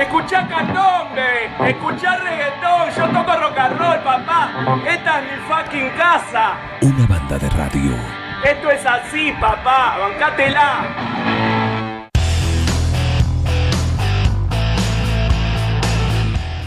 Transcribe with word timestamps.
Escuchá 0.00 0.48
candombe, 0.48 1.50
escuchá 1.68 2.16
reggaetón, 2.16 2.88
yo 2.96 3.06
toco 3.08 3.38
rock 3.38 3.58
and 3.58 3.78
roll, 3.78 3.98
papá. 4.02 4.50
Esta 4.88 5.20
es 5.20 5.24
mi 5.26 5.38
fucking 5.46 5.90
casa. 5.90 6.56
Una 6.80 7.06
banda 7.06 7.38
de 7.38 7.50
radio. 7.50 7.92
Esto 8.42 8.70
es 8.70 8.86
así, 8.86 9.30
papá, 9.38 9.98
bancátela. 9.98 11.20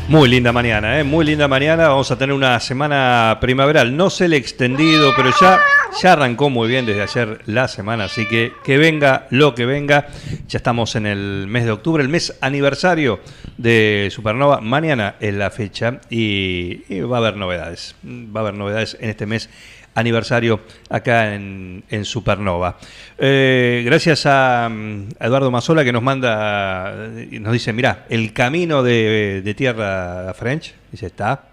Muy 0.08 0.30
linda 0.30 0.52
mañana, 0.52 1.00
¿eh? 1.00 1.04
muy 1.04 1.26
linda 1.26 1.48
mañana. 1.48 1.88
Vamos 1.88 2.12
a 2.12 2.18
tener 2.18 2.36
una 2.36 2.60
semana 2.60 3.40
primaveral. 3.42 3.98
No 3.98 4.12
sé 4.12 4.26
el 4.26 4.34
extendido, 4.34 5.12
pero 5.16 5.32
ya, 5.42 5.60
ya 6.02 6.14
arrancó 6.14 6.50
muy 6.50 6.68
bien 6.68 6.86
desde 6.86 7.02
ayer 7.02 7.42
la 7.46 7.68
semana. 7.68 8.06
Así 8.06 8.28
que 8.28 8.54
que 8.64 8.78
venga 8.78 9.28
lo 9.30 9.56
que 9.56 9.66
venga. 9.66 10.08
Ya 10.48 10.58
estamos 10.58 10.96
en 10.96 11.06
el 11.06 11.46
mes 11.48 11.66
de 11.66 11.72
octubre, 11.72 12.04
el 12.04 12.10
mes 12.10 12.38
aniversario 12.42 13.20
de 13.58 14.10
Supernova. 14.12 14.62
Mañana 14.62 15.16
es 15.20 15.34
la 15.34 15.50
fecha 15.50 16.00
y, 16.10 17.00
va 17.02 17.18
a 17.18 17.20
haber 17.20 17.38
novedades. 17.38 17.96
Va 18.04 18.40
a 18.40 18.44
haber 18.44 18.54
novedades 18.56 18.98
en 19.00 19.10
este 19.10 19.26
mes 19.26 19.50
aniversario 19.96 20.62
acá 20.90 21.36
en, 21.36 21.84
Supernova. 22.04 22.78
Eh, 23.18 23.84
gracias 23.86 24.26
a, 24.26 24.68
mm, 24.70 25.10
a 25.20 25.28
Eduardo 25.28 25.52
Mazola 25.52 25.84
que 25.84 25.92
nos 25.92 26.02
manda, 26.02 27.12
y 27.30 27.40
nos 27.40 27.54
dice, 27.54 27.74
mirá, 27.74 28.06
el 28.10 28.34
camino 28.34 28.82
de, 28.82 29.42
de 29.44 29.54
tierra 29.54 30.32
a 30.32 30.34
French, 30.34 30.74
dice, 30.92 31.06
está 31.08 31.44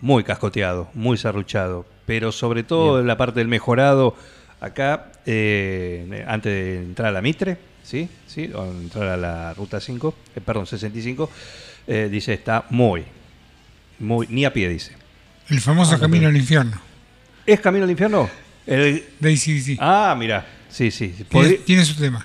muy 0.00 0.24
cascoteado, 0.24 0.88
muy 0.94 1.16
serruchado, 1.16 1.86
pero 2.06 2.32
sobre 2.32 2.62
todo 2.62 3.00
en 3.00 3.06
la 3.06 3.16
parte 3.16 3.40
del 3.40 3.48
mejorado, 3.48 4.16
acá, 4.60 5.12
eh, 5.26 6.24
antes 6.26 6.52
de 6.52 6.76
entrar 6.78 7.08
a 7.08 7.12
la 7.12 7.22
Mitre, 7.22 7.58
¿sí? 7.82 8.08
¿Sí? 8.26 8.50
O 8.54 8.64
entrar 8.64 9.08
a 9.08 9.16
la 9.16 9.54
Ruta 9.54 9.80
5, 9.80 10.14
eh, 10.36 10.40
perdón, 10.44 10.66
65, 10.66 11.30
eh, 11.86 12.08
dice, 12.10 12.32
está 12.34 12.64
muy, 12.70 13.04
muy, 13.98 14.26
ni 14.28 14.44
a 14.44 14.52
pie, 14.52 14.68
dice. 14.68 14.92
El 15.48 15.60
famoso 15.60 15.98
camino 15.98 16.28
al 16.28 16.36
infierno. 16.36 16.80
¿Es 17.44 17.58
Camino 17.60 17.84
al 17.84 17.90
Infierno? 17.90 18.30
El- 18.66 19.04
De 19.18 19.32
ACDC. 19.32 19.76
Ah, 19.80 20.14
mira, 20.16 20.46
sí, 20.68 20.90
sí. 20.92 21.12
tiene, 21.66 21.84
su 21.84 21.96
tema. 21.96 22.24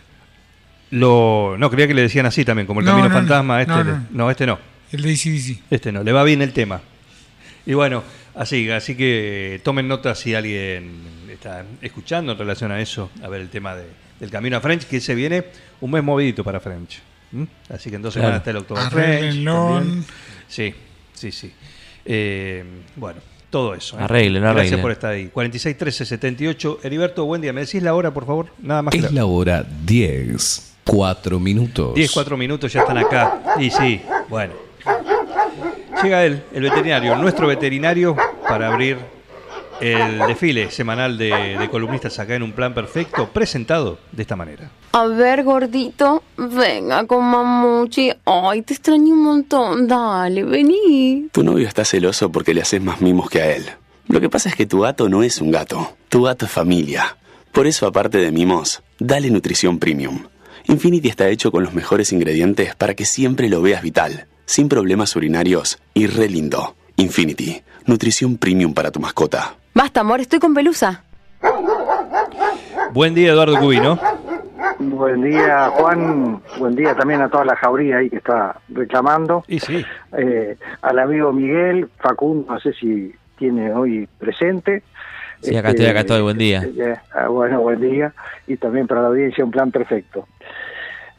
Lo... 0.91 1.55
No, 1.57 1.69
creía 1.69 1.87
que 1.87 1.93
le 1.93 2.03
decían 2.03 2.25
así 2.27 2.45
también, 2.45 2.67
como 2.67 2.79
el 2.79 2.85
No, 2.85 2.91
Camino 2.91 3.09
no, 3.09 3.15
Fantasma. 3.15 3.55
no, 3.55 3.59
este, 3.61 3.73
no, 3.73 3.83
le- 3.83 3.91
no. 3.91 4.05
no, 4.11 4.31
este 4.31 4.45
no. 4.45 4.59
El 4.91 5.01
de 5.01 5.11
ACDC. 5.11 5.59
Este 5.71 5.91
no, 5.91 6.03
le 6.03 6.11
va 6.11 6.23
bien 6.23 6.41
el 6.41 6.53
tema. 6.53 6.81
Y 7.65 7.73
bueno, 7.73 8.03
así, 8.37 8.69
así 8.69 8.95
que 8.95 9.59
tomen 9.63 9.87
nota 9.87 10.15
si 10.15 10.33
alguien 10.35 10.91
está 11.31 11.65
escuchando 11.81 12.31
en 12.33 12.37
relación 12.37 12.71
a 12.71 12.79
eso, 12.81 13.09
a 13.23 13.27
ver 13.27 13.41
el 13.41 13.49
tema 13.49 13.75
de- 13.75 13.87
del 14.19 14.29
camino 14.31 14.57
a 14.57 14.61
French, 14.61 14.85
que 14.85 14.99
se 14.99 15.13
viene 15.15 15.45
un 15.81 15.91
mes 15.91 16.03
movidito 16.03 16.43
para 16.43 16.59
French. 16.59 16.99
¿Mm? 17.31 17.43
Así 17.69 17.89
que 17.89 17.97
entonces 17.97 18.19
Claro. 18.19 18.29
van 18.29 18.33
a 18.35 18.37
estar 18.37 18.51
el 18.51 18.57
October 18.57 18.83
French. 18.89 20.05
Sí, 20.47 20.73
sí, 21.13 21.31
sí. 21.31 21.51
Eh, 22.05 22.63
bueno, 22.95 23.19
todo 23.49 23.75
eso. 23.75 23.99
¿eh? 23.99 24.03
Arreglen, 24.03 24.41
Gracias 24.41 24.59
arreglen. 24.61 24.81
por 24.81 24.91
estar 24.91 25.11
ahí. 25.11 25.27
46 25.27 25.77
13 25.77 26.05
78. 26.05 26.79
Heriberto, 26.83 27.25
buen 27.25 27.41
día. 27.41 27.51
¿Me 27.53 27.61
decís 27.61 27.83
la 27.83 27.93
hora, 27.93 28.13
por 28.13 28.25
favor? 28.25 28.47
Nada 28.59 28.81
más 28.81 28.95
Es 28.95 29.11
la 29.11 29.25
hora 29.25 29.65
10, 29.85 30.75
4 30.85 31.39
minutos. 31.39 31.93
10, 31.95 32.11
4 32.11 32.37
minutos 32.37 32.71
ya 32.71 32.79
están 32.81 32.97
acá. 32.97 33.41
Y 33.59 33.69
sí, 33.69 34.01
bueno. 34.29 34.53
Llega 36.03 36.25
él, 36.25 36.43
el 36.53 36.63
veterinario, 36.63 37.15
nuestro 37.15 37.47
veterinario, 37.47 38.15
para 38.47 38.67
abrir 38.67 38.97
el 39.81 40.19
desfile 40.19 40.71
semanal 40.71 41.17
de, 41.17 41.57
de 41.57 41.69
columnistas 41.69 42.17
acá 42.19 42.35
en 42.35 42.43
un 42.43 42.51
plan 42.51 42.73
perfecto, 42.73 43.27
presentado 43.29 43.97
de 44.11 44.21
esta 44.21 44.35
manera. 44.35 44.69
A 44.93 45.05
ver, 45.07 45.43
gordito, 45.43 46.23
venga 46.37 47.05
con 47.05 47.23
mamuchi. 47.23 48.11
Ay, 48.25 48.61
te 48.61 48.73
extraño 48.73 49.13
un 49.13 49.23
montón. 49.23 49.87
Dale, 49.87 50.43
vení. 50.43 51.27
Tu 51.31 51.43
novio 51.43 51.67
está 51.67 51.83
celoso 51.85 52.31
porque 52.31 52.53
le 52.53 52.61
haces 52.61 52.81
más 52.81 53.01
mimos 53.01 53.29
que 53.29 53.41
a 53.41 53.55
él. 53.55 53.65
Lo 54.07 54.21
que 54.21 54.29
pasa 54.29 54.49
es 54.49 54.55
que 54.55 54.65
tu 54.65 54.81
gato 54.81 55.09
no 55.09 55.21
es 55.21 55.41
un 55.41 55.51
gato, 55.51 55.95
tu 56.09 56.23
gato 56.23 56.45
es 56.45 56.51
familia. 56.51 57.17
Por 57.51 57.67
eso, 57.67 57.87
aparte 57.87 58.19
de 58.19 58.31
mimos, 58.31 58.81
dale 58.99 59.29
nutrición 59.29 59.79
premium. 59.79 60.27
Infinity 60.65 61.09
está 61.09 61.27
hecho 61.29 61.51
con 61.51 61.63
los 61.63 61.73
mejores 61.73 62.11
ingredientes 62.11 62.75
para 62.75 62.93
que 62.93 63.05
siempre 63.05 63.49
lo 63.49 63.61
veas 63.61 63.81
vital, 63.81 64.27
sin 64.47 64.67
problemas 64.69 65.15
urinarios 65.15 65.77
y 65.93 66.07
re 66.07 66.27
lindo. 66.29 66.73
Infinity, 66.95 67.61
nutrición 67.85 68.37
premium 68.37 68.73
para 68.73 68.89
tu 68.89 68.99
mascota. 68.99 69.53
Basta, 69.75 69.99
amor, 69.99 70.19
estoy 70.21 70.39
con 70.39 70.55
pelusa. 70.55 71.03
Buen 72.93 73.13
día, 73.13 73.33
Eduardo 73.33 73.59
Cubino. 73.59 73.99
Buen 74.79 75.21
día, 75.21 75.69
Juan. 75.75 76.41
Buen 76.57 76.75
día 76.75 76.95
también 76.95 77.21
a 77.21 77.29
toda 77.29 77.45
la 77.45 77.55
jauría 77.55 77.97
ahí 77.97 78.09
que 78.09 78.17
está 78.17 78.59
reclamando. 78.69 79.43
Y 79.47 79.59
sí, 79.59 79.85
Eh, 80.17 80.57
al 80.81 80.99
amigo 80.99 81.31
Miguel, 81.33 81.89
Facundo, 81.99 82.51
no 82.53 82.59
sé 82.59 82.73
si 82.73 83.13
tiene 83.37 83.71
hoy 83.73 84.07
presente. 84.17 84.81
Sí, 85.41 85.55
acá 85.55 85.69
estoy, 85.69 85.85
acá 85.85 85.99
estoy, 85.99 86.21
buen 86.21 86.37
día. 86.37 86.63
eh, 86.63 86.95
ah, 87.13 87.27
bueno, 87.27 87.61
buen 87.61 87.79
día. 87.79 88.13
Y 88.47 88.57
también 88.57 88.87
para 88.87 89.01
la 89.01 89.07
audiencia 89.09 89.43
un 89.45 89.51
plan 89.51 89.69
perfecto. 89.71 90.27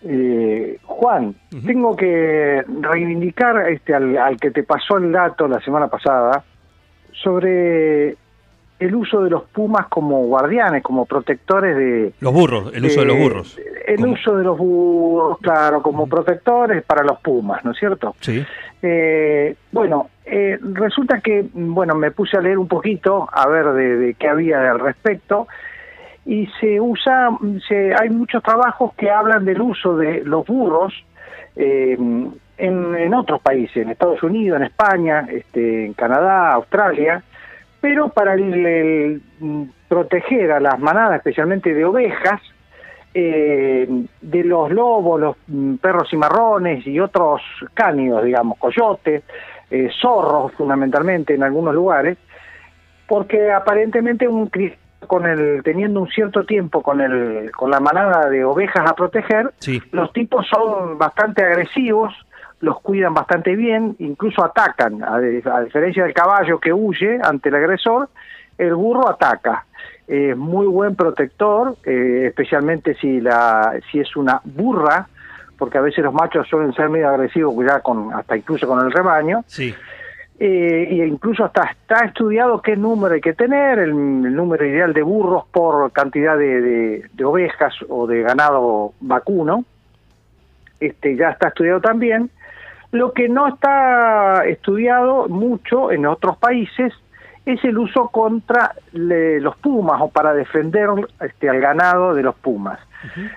Eh, 0.02 0.78
Juan, 0.84 1.34
tengo 1.66 1.96
que 1.96 2.64
reivindicar 2.80 3.68
este, 3.70 3.94
al, 3.94 4.16
al 4.16 4.36
que 4.38 4.50
te 4.50 4.62
pasó 4.62 4.98
el 4.98 5.10
dato 5.10 5.48
la 5.48 5.60
semana 5.60 5.88
pasada 5.88 6.44
sobre 7.12 8.16
el 8.78 8.94
uso 8.94 9.22
de 9.22 9.30
los 9.30 9.42
pumas 9.44 9.88
como 9.88 10.24
guardianes, 10.26 10.82
como 10.82 11.04
protectores 11.04 11.76
de, 11.76 12.12
los 12.20 12.32
burros, 12.32 12.70
el 12.74 12.84
uso 12.84 13.00
de 13.00 13.06
los 13.06 13.16
eh, 13.16 13.20
burros. 13.20 13.60
El 13.86 14.06
uso 14.06 14.36
de 14.36 14.44
los 14.44 14.56
burros, 14.56 15.38
claro, 15.40 15.82
como 15.82 16.06
protectores 16.06 16.84
para 16.84 17.02
los 17.02 17.18
pumas, 17.20 17.64
¿no 17.64 17.72
es 17.72 17.78
cierto? 17.78 18.14
Sí, 18.20 18.44
Eh, 18.80 19.56
bueno, 19.72 20.10
eh, 20.24 20.58
resulta 20.74 21.20
que, 21.20 21.46
bueno, 21.52 21.96
me 21.96 22.12
puse 22.12 22.36
a 22.36 22.40
leer 22.40 22.58
un 22.58 22.68
poquito 22.68 23.28
a 23.32 23.48
ver 23.48 23.72
de, 23.72 23.96
de 23.96 24.14
qué 24.14 24.28
había 24.28 24.70
al 24.70 24.78
respecto 24.78 25.48
y 26.28 26.46
se 26.60 26.78
usa, 26.78 27.30
se, 27.66 27.94
hay 27.98 28.10
muchos 28.10 28.42
trabajos 28.42 28.92
que 28.98 29.08
hablan 29.10 29.46
del 29.46 29.62
uso 29.62 29.96
de 29.96 30.22
los 30.24 30.46
burros 30.46 30.92
eh, 31.56 31.96
en, 31.98 32.94
en 32.94 33.14
otros 33.14 33.40
países, 33.40 33.78
en 33.78 33.88
Estados 33.90 34.22
Unidos, 34.22 34.58
en 34.60 34.66
España, 34.66 35.26
este, 35.30 35.86
en 35.86 35.94
Canadá, 35.94 36.52
Australia, 36.52 37.22
pero 37.80 38.10
para 38.10 38.34
el- 38.34 39.22
mm, 39.40 39.62
proteger 39.88 40.52
a 40.52 40.60
las 40.60 40.78
manadas, 40.78 41.16
especialmente 41.16 41.72
de 41.72 41.84
ovejas, 41.86 42.42
eh, 43.14 43.88
de 44.20 44.44
los 44.44 44.70
lobos, 44.70 45.18
los 45.18 45.36
mm, 45.46 45.76
perros 45.76 46.10
cimarrones 46.10 46.86
y 46.86 47.00
otros 47.00 47.40
cánidos, 47.72 48.22
digamos, 48.22 48.58
coyotes, 48.58 49.22
eh, 49.70 49.88
zorros 49.98 50.52
fundamentalmente 50.52 51.34
en 51.34 51.42
algunos 51.42 51.74
lugares, 51.74 52.18
porque 53.06 53.50
aparentemente 53.50 54.28
un 54.28 54.50
cri- 54.50 54.76
con 55.08 55.26
el 55.26 55.62
teniendo 55.64 56.00
un 56.00 56.08
cierto 56.08 56.44
tiempo 56.44 56.82
con 56.82 57.00
el 57.00 57.50
con 57.50 57.70
la 57.70 57.80
manada 57.80 58.28
de 58.28 58.44
ovejas 58.44 58.88
a 58.88 58.94
proteger, 58.94 59.52
sí. 59.58 59.82
los 59.90 60.12
tipos 60.12 60.46
son 60.46 60.96
bastante 60.98 61.42
agresivos, 61.42 62.14
los 62.60 62.80
cuidan 62.80 63.14
bastante 63.14 63.56
bien, 63.56 63.96
incluso 63.98 64.44
atacan, 64.44 65.02
a 65.02 65.18
diferencia 65.18 66.04
del 66.04 66.14
caballo 66.14 66.60
que 66.60 66.72
huye 66.72 67.18
ante 67.22 67.48
el 67.48 67.56
agresor, 67.56 68.08
el 68.56 68.74
burro 68.74 69.08
ataca. 69.08 69.64
Es 70.06 70.36
muy 70.36 70.66
buen 70.66 70.94
protector, 70.94 71.76
eh, 71.84 72.26
especialmente 72.28 72.94
si 72.94 73.20
la 73.20 73.78
si 73.90 74.00
es 74.00 74.16
una 74.16 74.40
burra, 74.44 75.08
porque 75.58 75.78
a 75.78 75.80
veces 75.82 76.04
los 76.04 76.14
machos 76.14 76.48
suelen 76.48 76.72
ser 76.72 76.88
medio 76.88 77.08
agresivos 77.08 77.54
ya 77.66 77.80
con 77.80 78.14
hasta 78.14 78.36
incluso 78.36 78.66
con 78.66 78.84
el 78.84 78.92
rebaño. 78.92 79.44
Sí, 79.46 79.74
Eh, 80.40 80.88
y 80.92 81.02
incluso 81.02 81.44
hasta 81.44 81.64
está 81.64 82.04
estudiado 82.04 82.62
qué 82.62 82.76
número 82.76 83.14
hay 83.14 83.20
que 83.20 83.32
tener, 83.32 83.80
el, 83.80 83.90
el 83.90 84.34
número 84.36 84.64
ideal 84.64 84.92
de 84.92 85.02
burros 85.02 85.44
por 85.50 85.90
cantidad 85.90 86.38
de, 86.38 86.60
de- 86.60 87.04
de 87.12 87.24
ovejas 87.24 87.74
o 87.88 88.06
de 88.06 88.22
ganado 88.22 88.92
vacuno. 89.00 89.64
Este 90.78 91.16
ya 91.16 91.30
está 91.30 91.48
estudiado 91.48 91.80
también. 91.80 92.30
Lo 92.92 93.12
que 93.12 93.28
no 93.28 93.48
está 93.48 94.44
estudiado 94.46 95.28
mucho 95.28 95.90
en 95.90 96.06
otros 96.06 96.36
países 96.38 96.92
es 97.44 97.64
el 97.64 97.76
uso 97.76 98.08
contra 98.08 98.72
le- 98.92 99.40
los 99.40 99.56
pumas 99.56 100.00
o 100.00 100.08
para 100.08 100.34
defender 100.34 100.88
este, 101.20 101.48
al 101.48 101.60
ganado 101.60 102.14
de 102.14 102.22
los 102.22 102.36
pumas. 102.36 102.78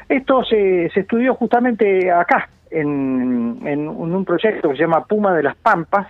Esto 0.07 0.44
se, 0.44 0.89
se 0.94 1.00
estudió 1.01 1.33
justamente 1.33 2.12
acá, 2.12 2.47
en, 2.69 3.59
en 3.65 3.88
un 3.88 4.24
proyecto 4.25 4.69
que 4.69 4.75
se 4.75 4.81
llama 4.83 5.04
Puma 5.06 5.33
de 5.33 5.44
las 5.44 5.56
Pampas, 5.56 6.07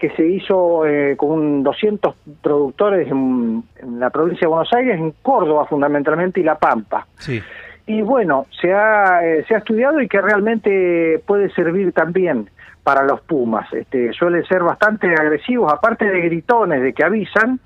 que 0.00 0.10
se 0.10 0.26
hizo 0.26 0.86
eh, 0.86 1.16
con 1.16 1.62
200 1.62 2.14
productores 2.42 3.08
en, 3.08 3.62
en 3.80 4.00
la 4.00 4.10
provincia 4.10 4.46
de 4.46 4.48
Buenos 4.48 4.72
Aires, 4.72 4.98
en 4.98 5.12
Córdoba 5.22 5.66
fundamentalmente 5.66 6.40
y 6.40 6.42
La 6.42 6.58
Pampa. 6.58 7.06
sí. 7.16 7.40
Y 7.86 8.02
bueno, 8.02 8.46
se 8.60 8.72
ha, 8.72 9.18
eh, 9.26 9.44
se 9.48 9.54
ha 9.56 9.58
estudiado 9.58 10.00
y 10.00 10.06
que 10.06 10.20
realmente 10.20 11.20
puede 11.26 11.50
servir 11.50 11.92
también 11.92 12.48
para 12.84 13.02
los 13.02 13.20
pumas. 13.22 13.66
Este, 13.72 14.12
suelen 14.12 14.44
ser 14.44 14.62
bastante 14.62 15.08
agresivos, 15.08 15.72
aparte 15.72 16.04
de 16.04 16.20
gritones, 16.20 16.82
de 16.82 16.92
que 16.92 17.02
avisan, 17.02 17.58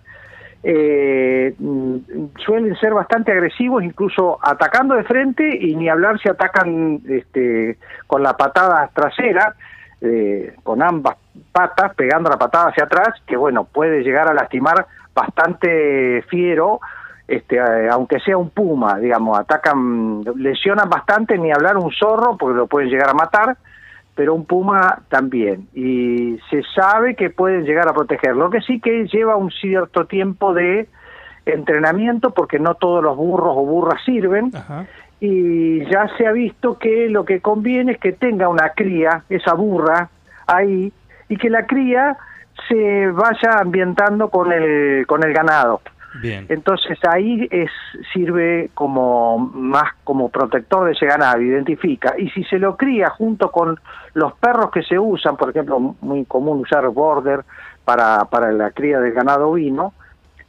eh, 0.62 1.54
suelen 2.42 2.74
ser 2.76 2.94
bastante 2.94 3.32
agresivos, 3.32 3.84
incluso 3.84 4.38
atacando 4.42 4.94
de 4.94 5.04
frente 5.04 5.58
y 5.60 5.76
ni 5.76 5.90
hablar 5.90 6.18
si 6.18 6.30
atacan 6.30 7.00
este, 7.06 7.76
con 8.06 8.22
la 8.22 8.34
patada 8.34 8.90
trasera, 8.94 9.54
eh, 10.00 10.54
con 10.62 10.82
ambas 10.82 11.16
patas, 11.52 11.94
pegando 11.94 12.30
la 12.30 12.36
patada 12.36 12.68
hacia 12.68 12.84
atrás, 12.84 13.20
que 13.26 13.36
bueno, 13.36 13.64
puede 13.64 14.02
llegar 14.02 14.28
a 14.28 14.34
lastimar 14.34 14.86
bastante 15.14 16.22
fiero, 16.28 16.80
este, 17.26 17.58
aunque 17.88 18.20
sea 18.20 18.36
un 18.36 18.50
puma, 18.50 18.98
digamos, 18.98 19.38
atacan, 19.38 20.22
lesionan 20.36 20.90
bastante, 20.90 21.38
ni 21.38 21.52
hablar 21.52 21.76
un 21.76 21.90
zorro, 21.92 22.36
porque 22.36 22.58
lo 22.58 22.66
pueden 22.66 22.90
llegar 22.90 23.08
a 23.10 23.14
matar, 23.14 23.56
pero 24.14 24.34
un 24.34 24.44
puma 24.44 25.00
también. 25.08 25.68
Y 25.74 26.38
se 26.50 26.62
sabe 26.74 27.14
que 27.16 27.30
pueden 27.30 27.64
llegar 27.64 27.88
a 27.88 27.94
proteger. 27.94 28.36
Lo 28.36 28.50
que 28.50 28.60
sí 28.60 28.80
que 28.80 29.06
lleva 29.06 29.36
un 29.36 29.50
cierto 29.50 30.06
tiempo 30.06 30.52
de 30.52 30.88
entrenamiento, 31.46 32.30
porque 32.30 32.58
no 32.58 32.74
todos 32.74 33.02
los 33.02 33.16
burros 33.16 33.54
o 33.56 33.64
burras 33.64 34.02
sirven. 34.04 34.52
Y 35.26 35.82
ya 35.86 36.06
se 36.18 36.26
ha 36.26 36.32
visto 36.32 36.78
que 36.78 37.08
lo 37.08 37.24
que 37.24 37.40
conviene 37.40 37.92
es 37.92 37.98
que 37.98 38.12
tenga 38.12 38.46
una 38.50 38.68
cría, 38.70 39.24
esa 39.30 39.54
burra, 39.54 40.10
ahí, 40.46 40.92
y 41.30 41.36
que 41.38 41.48
la 41.48 41.64
cría 41.64 42.18
se 42.68 43.10
vaya 43.10 43.58
ambientando 43.58 44.28
con 44.28 44.52
el, 44.52 45.06
con 45.06 45.24
el 45.24 45.32
ganado. 45.32 45.80
Bien. 46.20 46.44
Entonces 46.50 46.98
ahí 47.08 47.48
es 47.50 47.70
sirve 48.12 48.68
como 48.74 49.38
más 49.38 49.94
como 50.04 50.28
protector 50.28 50.84
de 50.84 50.92
ese 50.92 51.06
ganado, 51.06 51.40
identifica. 51.40 52.14
Y 52.18 52.28
si 52.28 52.44
se 52.44 52.58
lo 52.58 52.76
cría 52.76 53.08
junto 53.08 53.50
con 53.50 53.80
los 54.12 54.34
perros 54.34 54.70
que 54.72 54.82
se 54.82 54.98
usan, 54.98 55.38
por 55.38 55.50
ejemplo, 55.50 55.96
muy 56.02 56.26
común 56.26 56.60
usar 56.60 56.86
border 56.90 57.46
para, 57.86 58.26
para 58.26 58.52
la 58.52 58.72
cría 58.72 59.00
del 59.00 59.14
ganado 59.14 59.48
ovino, 59.48 59.94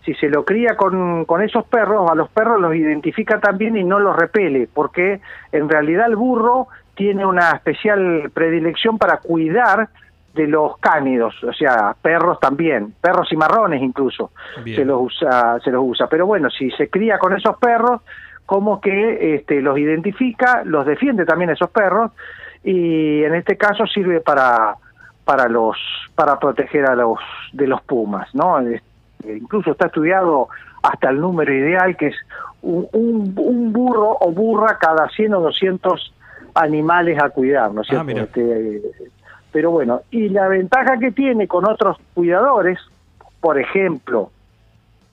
si 0.06 0.14
se 0.14 0.30
lo 0.30 0.46
cría 0.46 0.78
con, 0.78 1.26
con 1.26 1.42
esos 1.42 1.66
perros, 1.66 2.10
a 2.10 2.16
los 2.16 2.30
perros 2.30 2.62
los 2.62 2.76
identifica 2.76 3.40
también 3.40 3.76
y 3.76 3.84
no 3.84 4.00
los 4.00 4.16
repele, 4.16 4.70
porque 4.72 5.20
en 5.52 5.68
realidad 5.68 6.06
el 6.08 6.16
burro 6.16 6.68
tiene 6.94 7.26
una 7.26 7.52
especial 7.52 8.30
predilección 8.34 8.98
para 9.00 9.18
cuidar 9.18 9.90
de 10.36 10.48
los 10.48 10.78
cánidos, 10.78 11.42
o 11.44 11.54
sea, 11.54 11.96
perros 12.02 12.40
también, 12.40 12.94
perros 13.02 13.32
y 13.32 13.38
marrones 13.38 13.82
incluso, 13.82 14.32
Bien. 14.64 14.76
se 14.78 14.86
los 14.86 15.02
usa, 15.02 15.60
se 15.64 15.72
los 15.72 15.82
usa. 15.84 16.08
Pero 16.08 16.28
bueno, 16.28 16.50
si 16.50 16.70
se 16.72 16.90
cría 16.90 17.18
con 17.18 17.34
esos 17.34 17.58
perros, 17.58 18.02
como 18.46 18.80
que 18.80 19.36
este, 19.36 19.62
los 19.62 19.78
identifica, 19.78 20.64
los 20.66 20.86
defiende 20.86 21.26
también 21.26 21.50
esos 21.50 21.70
perros, 21.70 22.12
y 22.64 23.24
en 23.24 23.34
este 23.34 23.58
caso 23.58 23.88
sirve 23.88 24.22
para 24.22 24.76
para 25.24 25.48
los 25.48 25.78
para 26.14 26.38
proteger 26.38 26.86
a 26.86 26.96
los 26.96 27.18
de 27.54 27.68
los 27.68 27.82
pumas, 27.82 28.34
¿no? 28.36 28.60
Este, 28.60 28.95
incluso 29.34 29.72
está 29.72 29.88
estudiado 29.88 30.50
hasta 30.84 31.10
el 31.10 31.20
número 31.20 31.54
ideal 31.54 31.96
que 31.98 32.08
es 32.08 32.16
un, 32.62 32.88
un, 32.94 33.34
un 33.38 33.74
burro 33.74 34.18
o 34.20 34.32
burra 34.32 34.78
cada 34.80 35.10
100 35.10 35.34
o 35.34 35.42
200 35.42 36.14
animales 36.56 37.22
a 37.22 37.30
cuidar, 37.30 37.72
¿no 37.72 37.82
es 37.82 37.88
Ah, 37.92 38.04
cierto? 38.04 38.24
Este, 38.24 38.82
pero 39.52 39.72
bueno, 39.72 40.02
y 40.12 40.30
la 40.30 40.48
ventaja 40.48 40.98
que 40.98 41.12
tiene 41.12 41.48
con 41.48 41.66
otros 41.66 41.98
cuidadores, 42.14 42.80
por 43.40 43.60
ejemplo, 43.60 44.32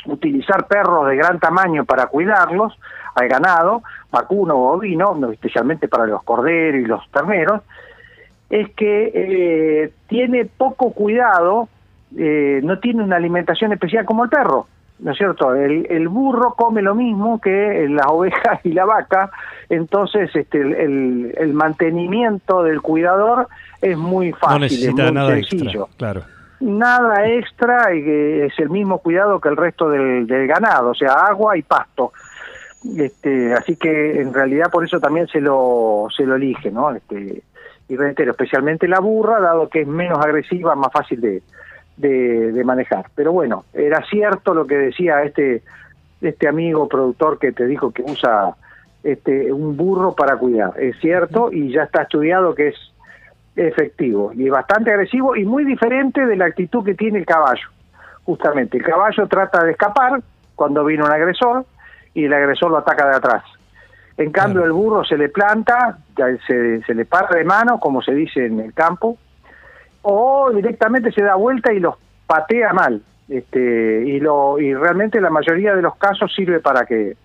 utilizar 0.07 0.67
perros 0.67 1.09
de 1.09 1.17
gran 1.17 1.39
tamaño 1.39 1.85
para 1.85 2.07
cuidarlos 2.07 2.77
al 3.15 3.29
ganado, 3.29 3.83
vacuno 4.11 4.55
o 4.57 4.77
ovino, 4.77 5.15
no, 5.15 5.31
especialmente 5.31 5.87
para 5.89 6.07
los 6.07 6.23
corderos 6.23 6.81
y 6.81 6.87
los 6.87 7.09
terneros, 7.11 7.63
es 8.51 8.71
que 8.75 9.13
eh, 9.15 9.93
tiene 10.09 10.45
poco 10.45 10.93
cuidado, 10.93 11.69
eh, 12.19 12.61
no 12.63 12.79
tiene 12.79 13.03
una 13.03 13.17
alimentación 13.17 13.73
especial 13.73 14.05
como 14.05 14.25
el 14.25 14.31
perro, 14.31 14.67
¿no 14.99 15.13
es 15.13 15.19
cierto? 15.19 15.55
El, 15.55 15.87
el 15.91 16.09
burro 16.09 16.55
come 16.55 16.83
lo 16.83 16.95
mismo 16.95 17.41
que 17.41 17.87
las 17.89 18.07
ovejas 18.09 18.61
y 18.65 18.73
la 18.73 18.85
vaca, 18.85 19.31
entonces 19.69 20.31
este, 20.35 20.61
el, 20.61 20.75
el- 20.75 21.35
el 21.39 21.53
mantenimiento 21.55 22.63
del 22.63 22.81
cuidador 22.83 23.49
es 23.81 23.97
muy 23.97 24.33
fácil, 24.33 24.49
no 24.55 24.59
necesita 24.61 25.03
es 25.03 25.09
muy 25.09 25.15
nada 25.15 25.35
sencillo 25.35 25.83
extra. 25.85 25.97
Claro. 25.97 26.23
nada 26.61 27.27
extra 27.29 27.91
es 27.93 28.59
el 28.59 28.71
mismo 28.71 28.99
cuidado 28.99 29.41
que 29.41 29.49
el 29.49 29.57
resto 29.57 29.89
del, 29.91 30.27
del 30.27 30.47
ganado, 30.47 30.91
o 30.91 30.95
sea, 30.95 31.13
agua 31.15 31.57
y 31.57 31.63
pasto. 31.63 32.13
Este, 32.97 33.55
así 33.55 33.77
que 33.77 34.21
en 34.21 34.35
realidad 34.35 34.69
por 34.71 34.85
eso 34.85 34.99
también 34.99 35.29
se 35.29 35.41
lo 35.41 36.09
se 36.17 36.27
lo 36.27 36.35
elige, 36.35 36.71
¿no? 36.73 36.91
Este, 36.91 37.43
y 37.89 37.97
reitero, 37.97 38.33
especialmente 38.33 38.89
la 38.89 38.99
burra, 39.01 39.41
dado 39.41 39.69
que 39.69 39.83
es 39.83 39.87
menos 39.87 40.19
agresiva, 40.19 40.75
más 40.75 40.91
fácil 40.93 41.21
de, 41.21 41.43
de, 41.97 42.53
de 42.53 42.65
manejar. 42.65 43.07
Pero 43.15 43.33
bueno, 43.33 43.65
era 43.73 44.05
cierto 44.09 44.55
lo 44.55 44.67
que 44.67 44.77
decía 44.77 45.23
este 45.23 45.63
este 46.21 46.49
amigo 46.49 46.89
productor 46.89 47.39
que 47.39 47.53
te 47.53 47.67
dijo 47.67 47.91
que 47.91 48.03
usa 48.03 48.55
este 49.03 49.53
un 49.53 49.77
burro 49.77 50.15
para 50.15 50.37
cuidar. 50.37 50.73
Es 50.79 50.97
cierto 51.01 51.53
y 51.53 51.73
ya 51.73 51.83
está 51.83 52.03
estudiado 52.03 52.55
que 52.55 52.69
es 52.69 52.77
efectivo 53.57 54.33
y 54.33 54.49
bastante 54.49 54.91
agresivo 54.91 55.37
y 55.37 55.45
muy 55.45 55.65
diferente 55.65 56.25
de 56.25 56.37
la 56.37 56.47
actitud 56.47 56.85
que 56.85 56.95
tiene 56.95 57.19
el 57.19 57.27
caballo. 57.27 57.69
Justamente, 58.25 58.79
el 58.79 58.85
caballo 58.85 59.27
trata 59.27 59.65
de 59.65 59.73
escapar 59.73 60.23
cuando 60.55 60.85
viene 60.85 61.05
un 61.05 61.11
agresor 61.11 61.67
y 62.15 62.25
el 62.25 62.33
agresor 62.33 62.71
lo 62.71 62.79
ataca 62.79 63.09
de 63.09 63.17
atrás. 63.17 63.43
En 64.17 64.31
cambio, 64.31 64.65
el 64.65 64.73
burro 64.73 65.05
se 65.05 65.17
le 65.17 65.29
planta, 65.29 65.99
se, 66.47 66.83
se 66.83 66.95
le 66.95 67.05
para 67.05 67.35
de 67.35 67.45
mano, 67.45 67.81
como 67.81 68.03
se 68.03 68.13
dice 68.13 68.47
en 68.47 68.61
el 68.61 68.73
campo, 68.75 69.17
o 70.03 70.51
directamente 70.55 71.11
se 71.13 71.23
da 71.23 71.35
vuelta 71.37 71.73
y 71.73 71.81
los 71.81 71.95
patea 72.27 72.73
mal. 72.73 73.03
Este, 73.29 74.05
y 74.07 74.21
lo 74.21 74.59
y 74.61 74.75
realmente 74.75 75.21
la 75.21 75.31
mayoría 75.31 75.75
de 75.75 75.83
los 75.83 75.97
casos 75.97 76.33
sirve 76.35 76.61
para 76.61 76.85
que 76.85 77.17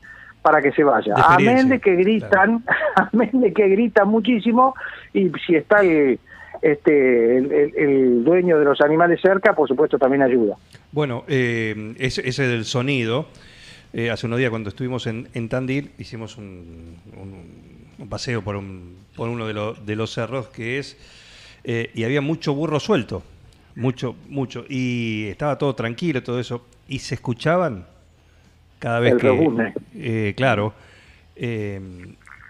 para 0.41 0.62
que 0.62 0.71
se 0.71 0.83
vaya. 0.83 1.13
Amén 1.18 1.68
de 1.69 1.79
que 1.79 1.95
gritan, 1.95 2.63
amén 2.95 3.31
de 3.33 3.51
que 3.51 3.68
gritan 3.68 4.07
muchísimo 4.07 4.75
y 5.13 5.29
si 5.45 5.56
está 5.56 5.81
el, 5.81 6.19
este 6.62 7.38
el, 7.38 7.51
el- 7.51 7.74
el 7.75 8.24
dueño 8.24 8.57
de 8.57 8.65
los 8.65 8.80
animales 8.81 9.19
cerca, 9.21 9.53
por 9.53 9.68
supuesto 9.68 9.97
también 9.97 10.21
ayuda. 10.21 10.56
Bueno, 10.91 11.25
eh, 11.27 11.94
ese, 12.00 12.27
ese 12.30 12.47
del 12.47 12.63
sonido, 12.63 13.25
eh, 13.91 14.09
hace 14.09 14.27
unos 14.27 14.39
días 14.39 14.51
cuando 14.51 14.69
estuvimos 14.69 15.06
en, 15.07 15.27
en 15.33 15.50
Tandil, 15.50 15.91
hicimos 15.97 16.38
un, 16.38 16.95
un- 17.19 17.68
un 18.00 18.09
paseo 18.09 18.41
por, 18.44 18.56
un, 18.56 18.95
por 19.15 19.27
uno 19.27 19.47
de, 19.47 19.53
los- 19.53 19.85
de 19.85 19.95
los 19.97 20.13
cerros 20.13 20.47
que 20.50 20.77
es, 20.80 20.95
eh, 21.69 21.92
y 21.94 22.06
había 22.06 22.22
mucho 22.22 22.56
burro 22.56 22.80
suelto, 22.80 23.24
mucho, 23.75 24.16
mucho, 24.30 24.64
y 24.69 25.28
estaba 25.28 25.58
todo 25.58 25.75
tranquilo, 25.75 26.24
todo 26.24 26.40
eso, 26.40 26.66
y 26.88 27.00
se 27.00 27.16
escuchaban 27.16 27.86
cada 28.80 29.02
vez 29.02 29.14
El 29.14 29.19
que... 29.19 29.74
eh, 29.96 30.34
claro. 30.38 30.74
eh, 31.36 31.81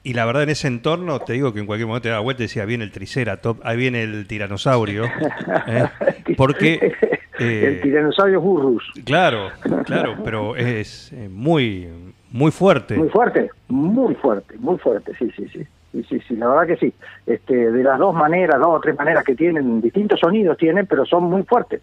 y 0.03 0.13
la 0.13 0.25
verdad 0.25 0.43
en 0.43 0.49
ese 0.49 0.67
entorno, 0.67 1.19
te 1.19 1.33
digo 1.33 1.51
que 1.51 1.59
en 1.59 1.65
cualquier 1.65 1.87
momento 1.87 2.03
te 2.03 2.09
daba 2.09 2.21
vuelta 2.21 2.43
y 2.43 2.45
decía, 2.45 2.63
viene 2.65 2.83
el 2.83 2.91
triceratops, 2.91 3.59
ahí 3.65 3.75
viene 3.75 4.03
el 4.03 4.27
tiranosaurio, 4.27 5.05
¿eh? 5.67 5.89
porque... 6.37 6.93
eh, 7.39 7.63
el 7.65 7.81
tiranosaurio 7.81 8.39
burrus. 8.39 8.83
Claro, 9.03 9.49
claro, 9.85 10.15
pero 10.23 10.55
es 10.55 11.11
muy, 11.31 11.87
muy 12.31 12.51
fuerte. 12.51 12.95
Muy 12.95 13.09
fuerte, 13.09 13.49
muy 13.67 14.13
fuerte, 14.13 14.55
muy 14.59 14.77
fuerte, 14.77 15.11
sí, 15.17 15.29
sí, 15.35 15.47
sí. 15.51 15.59
Sí, 15.97 16.03
sí, 16.09 16.19
sí, 16.27 16.35
la 16.35 16.47
verdad 16.47 16.67
que 16.67 16.77
sí. 16.77 16.93
Este, 17.25 17.71
de 17.71 17.83
las 17.83 17.97
dos 17.97 18.13
maneras, 18.13 18.59
dos 18.59 18.69
o 18.69 18.79
tres 18.79 18.95
maneras 18.97 19.23
que 19.23 19.35
tienen, 19.35 19.81
distintos 19.81 20.19
sonidos 20.19 20.55
tienen, 20.57 20.85
pero 20.85 21.05
son 21.05 21.23
muy 21.23 21.41
fuertes. 21.43 21.81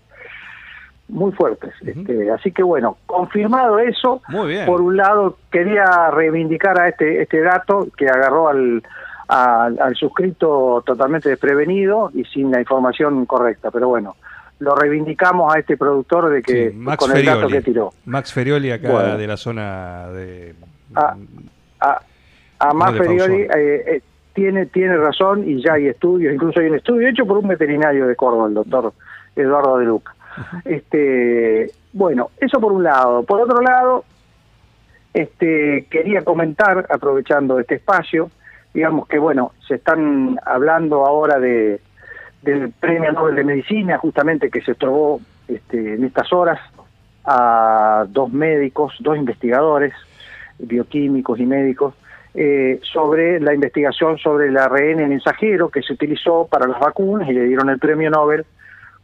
Muy 1.09 1.33
fuertes. 1.33 1.73
este, 1.85 2.30
así 2.30 2.52
que 2.52 2.62
bueno, 2.62 2.97
confirmado 3.06 3.78
eso, 3.78 4.23
Muy 4.28 4.49
bien. 4.50 4.66
por 4.66 4.80
un 4.80 4.97
lado 4.97 5.37
quería 5.50 6.11
reivindicar 6.12 6.80
a 6.80 6.88
este, 6.88 7.23
este 7.23 7.40
dato 7.42 7.88
que 7.97 8.06
agarró 8.09 8.49
al, 8.49 8.83
al, 9.28 9.78
al 9.80 9.94
suscrito 9.97 10.83
totalmente 10.87 11.28
desprevenido 11.28 12.11
y 12.14 12.25
sin 12.25 12.50
la 12.52 12.61
información 12.61 13.26
correcta, 13.26 13.71
pero 13.71 13.88
bueno, 13.88 14.16
lo 14.61 14.75
reivindicamos 14.76 15.54
a 15.54 15.59
este 15.59 15.76
productor 15.76 16.30
de 16.30 16.40
que 16.42 16.71
Sí, 16.71 16.76
Max 16.76 17.04
con 17.04 17.16
el 17.16 17.25
dato 17.26 17.49
que 17.49 17.61
tiró. 17.61 17.92
Max 18.06 18.33
Ferioli 18.33 18.71
acá 18.71 18.90
Bueno. 18.90 19.18
de 19.18 19.26
la 19.26 19.37
zona 19.37 20.09
de... 20.11 20.54
a, 20.94 21.16
a, 21.80 22.00
a 22.58 22.73
No, 22.73 22.75
más 22.75 22.92
de 22.94 22.99
Ferioli 22.99 23.46
Pausón. 23.46 23.61
eh, 23.61 23.84
eh, 23.87 24.02
tiene 24.32 24.66
tiene 24.66 24.96
razón 24.96 25.49
y 25.49 25.62
ya 25.62 25.75
hay 25.75 25.87
estudios, 25.87 26.34
incluso 26.34 26.61
hay 26.61 26.66
un 26.66 26.76
estudio 26.76 27.08
hecho 27.08 27.25
por 27.26 27.38
un 27.38 27.49
veterinario 27.49 28.06
de 28.06 28.16
Córdoba, 28.16 28.49
el 28.49 28.54
doctor 28.54 28.92
Eduardo 29.37 29.78
de 29.78 29.84
Luca. 29.84 30.14
Este, 30.64 31.70
bueno, 31.92 32.30
eso 32.38 32.61
por 32.61 32.73
un 32.73 32.82
lado. 32.82 33.23
Por 33.23 33.40
otro 33.40 33.61
lado, 33.62 34.04
este 35.12 35.87
quería 35.88 36.23
comentar, 36.23 36.87
aprovechando 36.90 37.61
este 37.61 37.76
espacio, 37.76 38.30
digamos 38.73 39.06
que 39.06 39.18
bueno, 39.18 39.52
se 39.66 39.76
están 39.76 40.38
hablando 40.44 41.06
ahora 41.06 41.38
de 41.38 41.80
del 42.42 42.73
Premio 42.73 43.12
Nobel 43.12 43.37
de 43.37 43.44
Medicina, 43.44 43.99
justamente 43.99 44.50
que 44.50 44.61
se 44.61 44.73
otorgó 44.73 45.20
este, 45.49 45.94
en 45.94 46.04
estas 46.04 46.32
horas 46.32 46.61
a 47.25 48.04
dos 48.08 48.30
médicos, 48.32 48.94
dos 49.00 49.16
investigadores, 49.16 49.94
bioquímicos 50.58 51.40
y 51.40 51.46
médicos, 51.46 51.94
eh, 52.35 52.81
sobre 52.83 53.38
la 53.41 53.55
investigación 53.55 54.19
sobre 54.19 54.49
el 54.49 54.57
ARN 54.57 55.09
mensajero 55.09 55.69
que 55.69 55.83
se 55.83 55.93
utilizó 55.93 56.47
para 56.50 56.67
las 56.67 56.81
vacunas 56.81 57.29
y 57.29 57.33
le 57.33 57.45
dieron 57.45 57.69
el 57.71 57.79
premio 57.79 58.11
Nobel 58.11 58.45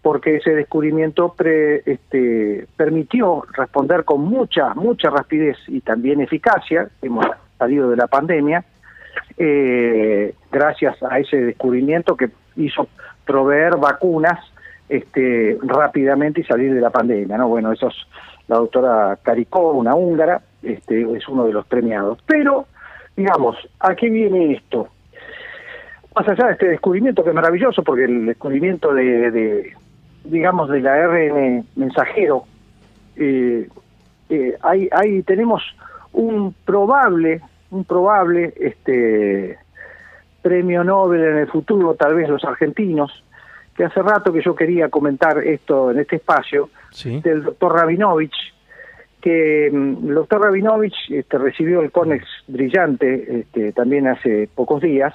porque 0.02 0.36
ese 0.36 0.54
descubrimiento 0.54 1.34
pre- 1.34 1.82
este, 1.84 2.66
permitió 2.76 3.44
responder 3.52 4.04
con 4.04 4.22
mucha, 4.22 4.74
mucha 4.74 5.10
rapidez 5.10 5.58
y 5.68 5.80
también 5.82 6.20
eficacia, 6.20 6.88
hemos 7.02 7.26
salido 7.58 7.90
de 7.90 7.96
la 7.96 8.06
pandemia, 8.06 8.64
eh, 9.36 10.34
gracias 10.50 11.02
a 11.02 11.18
ese 11.18 11.36
descubrimiento 11.36 12.16
que 12.16 12.30
hizo 12.56 12.88
proveer 13.26 13.76
vacunas 13.76 14.38
este, 14.88 15.58
rápidamente 15.62 16.40
y 16.40 16.44
salir 16.44 16.74
de 16.74 16.80
la 16.80 16.90
pandemia. 16.90 17.36
¿no? 17.36 17.48
Bueno, 17.48 17.70
eso 17.72 17.88
es 17.88 17.94
la 18.48 18.56
doctora 18.56 19.18
Caricó, 19.22 19.72
una 19.72 19.94
húngara, 19.94 20.40
este, 20.62 21.02
es 21.16 21.28
uno 21.28 21.46
de 21.46 21.52
los 21.52 21.66
premiados. 21.66 22.18
Pero, 22.26 22.66
digamos, 23.20 23.56
¿a 23.78 23.94
qué 23.94 24.08
viene 24.08 24.52
esto? 24.54 24.88
Más 26.16 26.26
allá 26.26 26.46
de 26.46 26.52
este 26.52 26.68
descubrimiento 26.68 27.22
que 27.22 27.28
es 27.30 27.34
maravilloso, 27.34 27.82
porque 27.82 28.04
el 28.04 28.26
descubrimiento 28.26 28.94
de, 28.94 29.30
de 29.30 29.72
digamos, 30.24 30.70
de 30.70 30.80
la 30.80 30.94
ARN 30.94 31.66
mensajero, 31.76 32.44
eh, 33.16 33.68
eh, 34.30 34.56
ahí, 34.62 34.88
ahí 34.92 35.22
tenemos 35.22 35.62
un 36.12 36.54
probable, 36.64 37.42
un 37.70 37.84
probable 37.84 38.54
este 38.58 39.58
premio 40.40 40.82
Nobel 40.82 41.22
en 41.22 41.36
el 41.38 41.46
futuro, 41.48 41.94
tal 41.94 42.14
vez 42.14 42.26
los 42.28 42.44
argentinos, 42.44 43.22
que 43.76 43.84
hace 43.84 44.00
rato 44.00 44.32
que 44.32 44.42
yo 44.42 44.54
quería 44.54 44.88
comentar 44.88 45.38
esto 45.38 45.90
en 45.90 46.00
este 46.00 46.16
espacio, 46.16 46.70
Sí. 46.90 47.20
del 47.20 47.44
doctor 47.44 47.74
Rabinovich, 47.74 48.34
que 49.20 49.70
mm, 49.72 50.08
el 50.08 50.14
doctor 50.14 50.42
Rabinovich 50.42 51.10
este, 51.10 51.38
recibió 51.38 51.80
el 51.82 51.90
CONEX 51.90 52.24
brillante 52.48 53.40
este, 53.40 53.72
también 53.72 54.06
hace 54.06 54.48
pocos 54.54 54.82
días, 54.82 55.14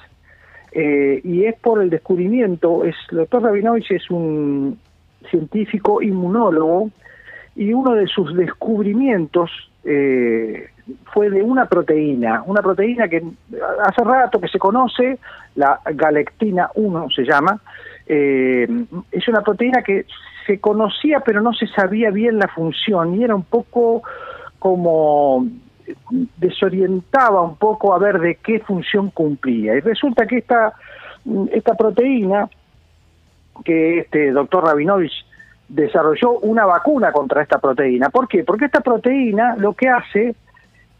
eh, 0.72 1.20
y 1.24 1.44
es 1.44 1.58
por 1.58 1.82
el 1.82 1.90
descubrimiento, 1.90 2.84
es, 2.84 2.96
el 3.10 3.18
doctor 3.18 3.42
Rabinovich 3.42 3.90
es 3.90 4.10
un 4.10 4.78
científico 5.30 6.02
inmunólogo, 6.02 6.90
y 7.56 7.72
uno 7.72 7.94
de 7.94 8.06
sus 8.06 8.36
descubrimientos 8.36 9.50
eh, 9.84 10.68
fue 11.12 11.30
de 11.30 11.42
una 11.42 11.66
proteína, 11.66 12.42
una 12.44 12.60
proteína 12.60 13.08
que 13.08 13.22
hace 13.82 14.04
rato 14.04 14.40
que 14.40 14.48
se 14.48 14.58
conoce, 14.58 15.18
la 15.54 15.80
galectina 15.94 16.70
1 16.74 17.10
se 17.10 17.24
llama, 17.24 17.58
eh, 18.06 18.68
es 19.10 19.28
una 19.28 19.40
proteína 19.40 19.82
que 19.82 20.04
se 20.46 20.60
conocía 20.60 21.20
pero 21.20 21.40
no 21.40 21.52
se 21.52 21.66
sabía 21.66 22.10
bien 22.10 22.38
la 22.38 22.48
función 22.48 23.14
y 23.14 23.24
era 23.24 23.34
un 23.34 23.44
poco 23.44 24.02
como 24.58 25.46
desorientaba 26.36 27.42
un 27.42 27.56
poco 27.56 27.94
a 27.94 27.98
ver 27.98 28.18
de 28.18 28.36
qué 28.36 28.60
función 28.60 29.10
cumplía. 29.10 29.76
Y 29.76 29.80
resulta 29.80 30.26
que 30.26 30.38
esta, 30.38 30.72
esta 31.52 31.74
proteína 31.74 32.48
que 33.64 34.00
este 34.00 34.32
doctor 34.32 34.64
Rabinovich 34.64 35.24
desarrolló 35.68 36.32
una 36.40 36.66
vacuna 36.66 37.10
contra 37.12 37.42
esta 37.42 37.58
proteína. 37.58 38.10
¿Por 38.10 38.28
qué? 38.28 38.44
Porque 38.44 38.66
esta 38.66 38.80
proteína 38.80 39.56
lo 39.56 39.72
que 39.72 39.88
hace 39.88 40.34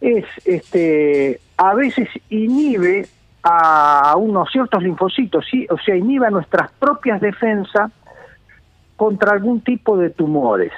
es, 0.01 0.25
este, 0.45 1.41
a 1.57 1.75
veces 1.75 2.09
inhibe 2.31 3.07
a 3.43 4.17
unos 4.17 4.51
ciertos 4.51 4.83
linfocitos, 4.83 5.47
¿sí? 5.49 5.67
o 5.71 5.79
sea, 5.79 5.95
inhibe 5.95 6.27
a 6.27 6.31
nuestras 6.31 6.73
propias 6.73 7.21
defensas 7.21 7.93
contra 8.97 9.33
algún 9.33 9.61
tipo 9.61 9.97
de 9.97 10.11
tumores. 10.11 10.73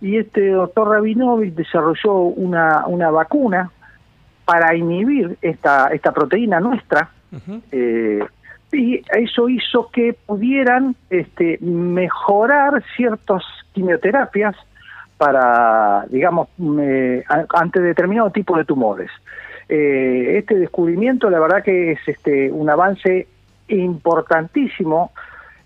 Y 0.00 0.16
este 0.16 0.50
doctor 0.50 0.88
Rabinovich 0.88 1.54
desarrolló 1.54 2.14
una, 2.14 2.86
una 2.86 3.10
vacuna 3.10 3.70
para 4.44 4.74
inhibir 4.74 5.38
esta, 5.40 5.88
esta 5.88 6.12
proteína 6.12 6.60
nuestra, 6.60 7.10
eh, 7.70 8.24
y 8.72 9.02
eso 9.14 9.48
hizo 9.48 9.90
que 9.90 10.14
pudieran 10.26 10.96
este, 11.10 11.58
mejorar 11.60 12.82
ciertas 12.96 13.42
quimioterapias 13.72 14.56
para, 15.18 16.06
digamos, 16.08 16.48
eh, 16.80 17.22
ante 17.54 17.80
determinado 17.80 18.30
tipo 18.30 18.56
de 18.56 18.64
tumores. 18.64 19.10
Eh, 19.68 20.38
este 20.38 20.56
descubrimiento, 20.56 21.30
la 21.30 21.38
verdad 21.38 21.62
que 21.62 21.92
es 21.92 22.00
este, 22.06 22.50
un 22.50 22.68
avance 22.68 23.28
importantísimo 23.68 25.12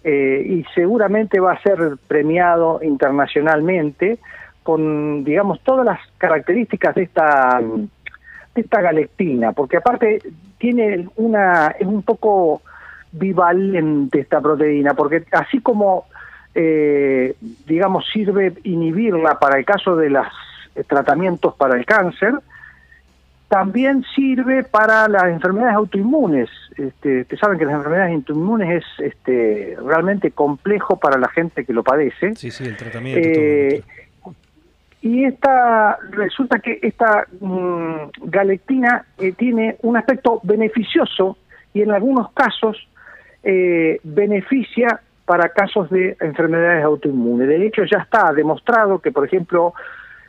eh, 0.08 0.40
y 0.46 0.64
seguramente 0.72 1.40
va 1.40 1.54
a 1.54 1.62
ser 1.62 1.96
premiado 2.06 2.78
internacionalmente 2.80 4.20
con, 4.62 5.24
digamos, 5.24 5.58
todas 5.64 5.84
las 5.84 5.98
características 6.16 6.94
de 6.94 7.02
esta 7.02 7.60
de 7.60 8.60
esta 8.60 8.80
galectina, 8.80 9.50
porque 9.50 9.78
aparte 9.78 10.20
tiene 10.58 11.08
una 11.16 11.74
es 11.76 11.88
un 11.88 12.02
poco 12.04 12.62
bivalente 13.10 14.20
esta 14.20 14.40
proteína, 14.40 14.94
porque 14.94 15.24
así 15.32 15.58
como 15.58 16.04
eh, 16.54 17.34
digamos 17.66 18.06
sirve 18.12 18.52
inhibirla 18.62 19.40
para 19.40 19.58
el 19.58 19.64
caso 19.64 19.96
de 19.96 20.10
los 20.10 20.28
tratamientos 20.86 21.52
para 21.56 21.76
el 21.76 21.84
cáncer, 21.84 22.34
también 23.48 24.04
sirve 24.14 24.64
para 24.64 25.08
las 25.08 25.24
enfermedades 25.24 25.76
autoinmunes. 25.76 26.50
Este, 26.76 27.20
ustedes 27.22 27.40
saben 27.40 27.58
que 27.58 27.64
las 27.64 27.74
enfermedades 27.74 28.14
autoinmunes 28.14 28.82
es 28.82 29.06
este, 29.06 29.76
realmente 29.84 30.30
complejo 30.32 30.98
para 30.98 31.18
la 31.18 31.28
gente 31.28 31.64
que 31.64 31.72
lo 31.72 31.82
padece. 31.82 32.34
Sí, 32.34 32.50
sí, 32.50 32.64
el 32.64 32.76
tratamiento. 32.76 33.28
Eh, 33.28 33.82
y 35.02 35.24
esta 35.24 35.98
resulta 36.10 36.58
que 36.58 36.80
esta 36.82 37.26
mm, 37.40 38.10
galectina 38.24 39.04
eh, 39.18 39.32
tiene 39.32 39.76
un 39.82 39.96
aspecto 39.96 40.40
beneficioso 40.42 41.38
y 41.72 41.82
en 41.82 41.92
algunos 41.92 42.32
casos 42.32 42.76
eh, 43.44 44.00
beneficia 44.02 45.00
para 45.24 45.50
casos 45.50 45.90
de 45.90 46.16
enfermedades 46.20 46.84
autoinmunes. 46.84 47.46
De 47.46 47.66
hecho, 47.66 47.84
ya 47.84 47.98
está 47.98 48.32
demostrado 48.32 49.00
que, 49.00 49.12
por 49.12 49.24
ejemplo, 49.24 49.74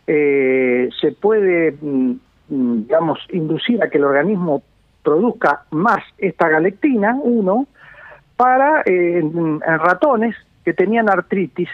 eh, 0.06 0.90
se 1.00 1.12
puede, 1.14 1.76
mm, 1.80 2.14
digamos, 2.50 3.20
inducir 3.32 3.82
a 3.84 3.90
que 3.90 3.98
el 3.98 4.06
organismo 4.06 4.64
produzca 5.04 5.64
más 5.72 6.04
esta 6.18 6.50
galectina, 6.50 7.18
uno, 7.22 7.68
para 8.36 8.82
eh, 8.82 9.20
en, 9.20 9.62
en 9.66 9.80
ratones 9.80 10.36
que 10.64 10.74
tenían 10.74 11.10
artritis 11.10 11.70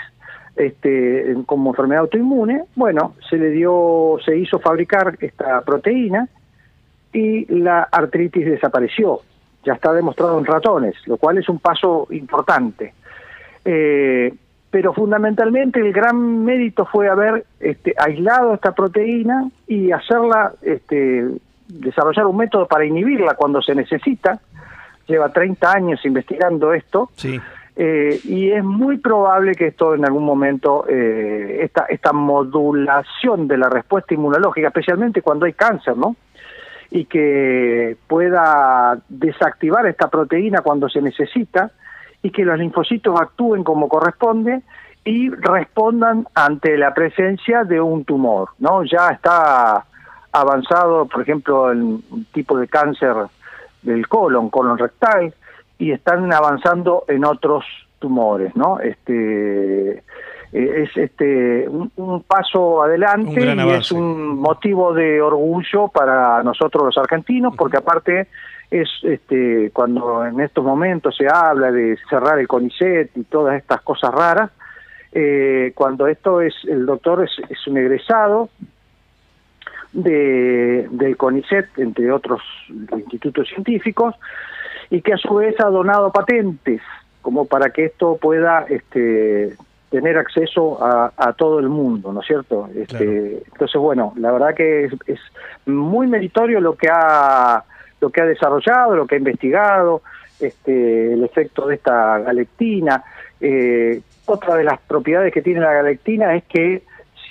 este, 0.55 1.35
como 1.45 1.71
enfermedad 1.71 2.01
autoinmune, 2.01 2.65
bueno, 2.75 3.15
se 3.29 3.37
le 3.37 3.49
dio, 3.49 4.17
se 4.23 4.37
hizo 4.37 4.59
fabricar 4.59 5.17
esta 5.19 5.61
proteína 5.61 6.27
y 7.11 7.45
la 7.55 7.83
artritis 7.91 8.45
desapareció. 8.45 9.21
Ya 9.65 9.73
está 9.73 9.93
demostrado 9.93 10.37
en 10.37 10.45
ratones, 10.45 10.95
lo 11.05 11.17
cual 11.17 11.37
es 11.37 11.49
un 11.49 11.59
paso 11.59 12.07
importante. 12.11 12.93
Eh, 13.65 14.33
pero 14.73 14.91
fundamentalmente 14.91 15.79
el 15.79 15.93
gran 15.93 16.43
mérito 16.43 16.87
fue 16.87 17.07
haber 17.07 17.45
este, 17.59 17.93
aislado 17.95 18.55
esta 18.55 18.71
proteína 18.71 19.47
y 19.67 19.91
hacerla, 19.91 20.51
este, 20.63 21.27
desarrollar 21.67 22.25
un 22.25 22.37
método 22.37 22.65
para 22.65 22.83
inhibirla 22.83 23.35
cuando 23.35 23.61
se 23.61 23.75
necesita. 23.75 24.39
Lleva 25.05 25.29
30 25.29 25.71
años 25.71 26.03
investigando 26.03 26.73
esto. 26.73 27.11
Sí. 27.13 27.39
Eh, 27.75 28.19
y 28.23 28.49
es 28.49 28.63
muy 28.63 28.97
probable 28.97 29.53
que 29.53 29.67
esto 29.67 29.93
en 29.93 30.05
algún 30.05 30.25
momento, 30.25 30.85
eh, 30.89 31.59
esta, 31.61 31.85
esta 31.87 32.11
modulación 32.11 33.47
de 33.47 33.59
la 33.59 33.69
respuesta 33.69 34.15
inmunológica, 34.15 34.69
especialmente 34.69 35.21
cuando 35.21 35.45
hay 35.45 35.53
cáncer, 35.53 35.95
¿no? 35.95 36.15
Y 36.89 37.05
que 37.05 37.95
pueda 38.07 38.97
desactivar 39.07 39.85
esta 39.85 40.07
proteína 40.07 40.61
cuando 40.61 40.89
se 40.89 40.99
necesita 40.99 41.69
y 42.23 42.31
que 42.31 42.43
los 42.43 42.57
linfocitos 42.57 43.19
actúen 43.19 43.63
como 43.63 43.87
corresponde 43.87 44.63
y 45.05 45.29
respondan 45.29 46.25
ante 46.33 46.77
la 46.77 46.93
presencia 46.93 47.65
de 47.65 47.81
un 47.81 48.05
tumor, 48.05 48.49
¿no? 48.59 48.83
Ya 48.83 49.09
está 49.09 49.85
avanzado, 50.31 51.05
por 51.05 51.21
ejemplo, 51.21 51.71
el 51.71 52.01
tipo 52.31 52.57
de 52.57 52.67
cáncer 52.67 53.13
del 53.81 54.07
colon, 54.07 54.49
colon 54.49 54.77
rectal, 54.77 55.33
y 55.77 55.91
están 55.91 56.31
avanzando 56.31 57.03
en 57.09 57.25
otros 57.25 57.65
tumores, 57.99 58.55
¿no? 58.55 58.79
Este 58.79 60.01
es 60.53 60.95
este 60.95 61.67
un, 61.67 61.91
un 61.95 62.21
paso 62.21 62.83
adelante 62.83 63.51
Un 63.51 63.59
y 63.59 63.71
es 63.71 63.91
un 63.91 64.39
motivo 64.39 64.93
de 64.93 65.19
orgullo 65.19 65.87
para 65.87 66.43
nosotros 66.43 66.85
los 66.85 66.97
argentinos, 66.97 67.55
porque 67.57 67.77
aparte 67.77 68.27
es 68.69 68.87
este 69.03 69.71
cuando 69.73 70.25
en 70.25 70.39
estos 70.39 70.63
momentos 70.63 71.15
se 71.17 71.27
habla 71.27 71.71
de 71.71 71.97
cerrar 72.09 72.37
el 72.39 72.47
CONICET 72.47 73.17
y 73.17 73.23
todas 73.23 73.57
estas 73.57 73.81
cosas 73.81 74.11
raras, 74.11 74.51
eh, 75.11 75.71
cuando 75.75 76.07
esto 76.07 76.39
es 76.41 76.53
el 76.65 76.85
doctor 76.85 77.23
es, 77.23 77.31
es 77.49 77.67
un 77.67 77.77
egresado 77.77 78.49
de, 79.91 80.87
del 80.91 81.17
CONICET, 81.17 81.77
entre 81.77 82.11
otros 82.11 82.41
institutos 82.95 83.47
científicos, 83.47 84.15
y 84.89 85.01
que 85.01 85.13
a 85.13 85.17
su 85.17 85.33
vez 85.35 85.59
ha 85.59 85.69
donado 85.69 86.11
patentes 86.11 86.81
como 87.21 87.45
para 87.45 87.69
que 87.69 87.85
esto 87.85 88.17
pueda 88.21 88.65
este, 88.69 89.55
tener 89.93 90.17
acceso 90.17 90.83
a, 90.83 91.13
a 91.15 91.33
todo 91.33 91.59
el 91.59 91.69
mundo, 91.69 92.11
¿no 92.11 92.21
es 92.21 92.25
cierto? 92.25 92.67
Este, 92.75 93.43
Entonces, 93.45 93.79
bueno, 93.79 94.11
la 94.17 94.31
verdad 94.31 94.55
que 94.55 94.85
es, 94.85 94.93
es 95.05 95.19
muy 95.67 96.07
meritorio 96.07 96.59
lo 96.59 96.75
que 96.75 96.89
ha 96.91 97.63
lo 98.01 98.09
que 98.09 98.19
ha 98.19 98.25
desarrollado, 98.25 98.95
lo 98.95 99.05
que 99.05 99.15
ha 99.15 99.19
investigado, 99.19 100.01
este, 100.39 101.13
el 101.13 101.23
efecto 101.23 101.67
de 101.67 101.75
esta 101.75 102.17
galectina. 102.19 103.03
Eh, 103.39 104.01
otra 104.25 104.55
de 104.55 104.63
las 104.63 104.79
propiedades 104.79 105.31
que 105.31 105.43
tiene 105.43 105.59
la 105.59 105.73
galectina 105.73 106.35
es 106.35 106.43
que 106.45 106.81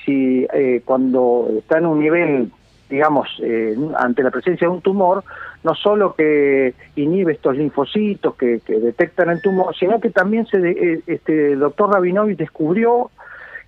si 0.04 0.46
eh, 0.54 0.82
cuando 0.84 1.48
está 1.58 1.78
en 1.78 1.86
un 1.86 1.98
nivel, 1.98 2.52
digamos, 2.88 3.28
eh, 3.42 3.76
ante 3.98 4.22
la 4.22 4.30
presencia 4.30 4.68
de 4.68 4.72
un 4.72 4.80
tumor, 4.82 5.24
no 5.64 5.74
solo 5.74 6.14
que 6.14 6.74
inhibe 6.96 7.32
estos 7.32 7.56
linfocitos 7.56 8.34
que, 8.34 8.60
detectan 8.66 9.30
el 9.30 9.40
tumor, 9.40 9.74
sino 9.76 10.00
que 10.00 10.10
también 10.10 10.46
se 10.46 10.58
de- 10.58 10.70
eh, 10.70 11.00
este, 11.06 11.52
el 11.52 11.60
doctor 11.60 11.92
Rabinovich 11.92 12.38
descubrió 12.38 13.10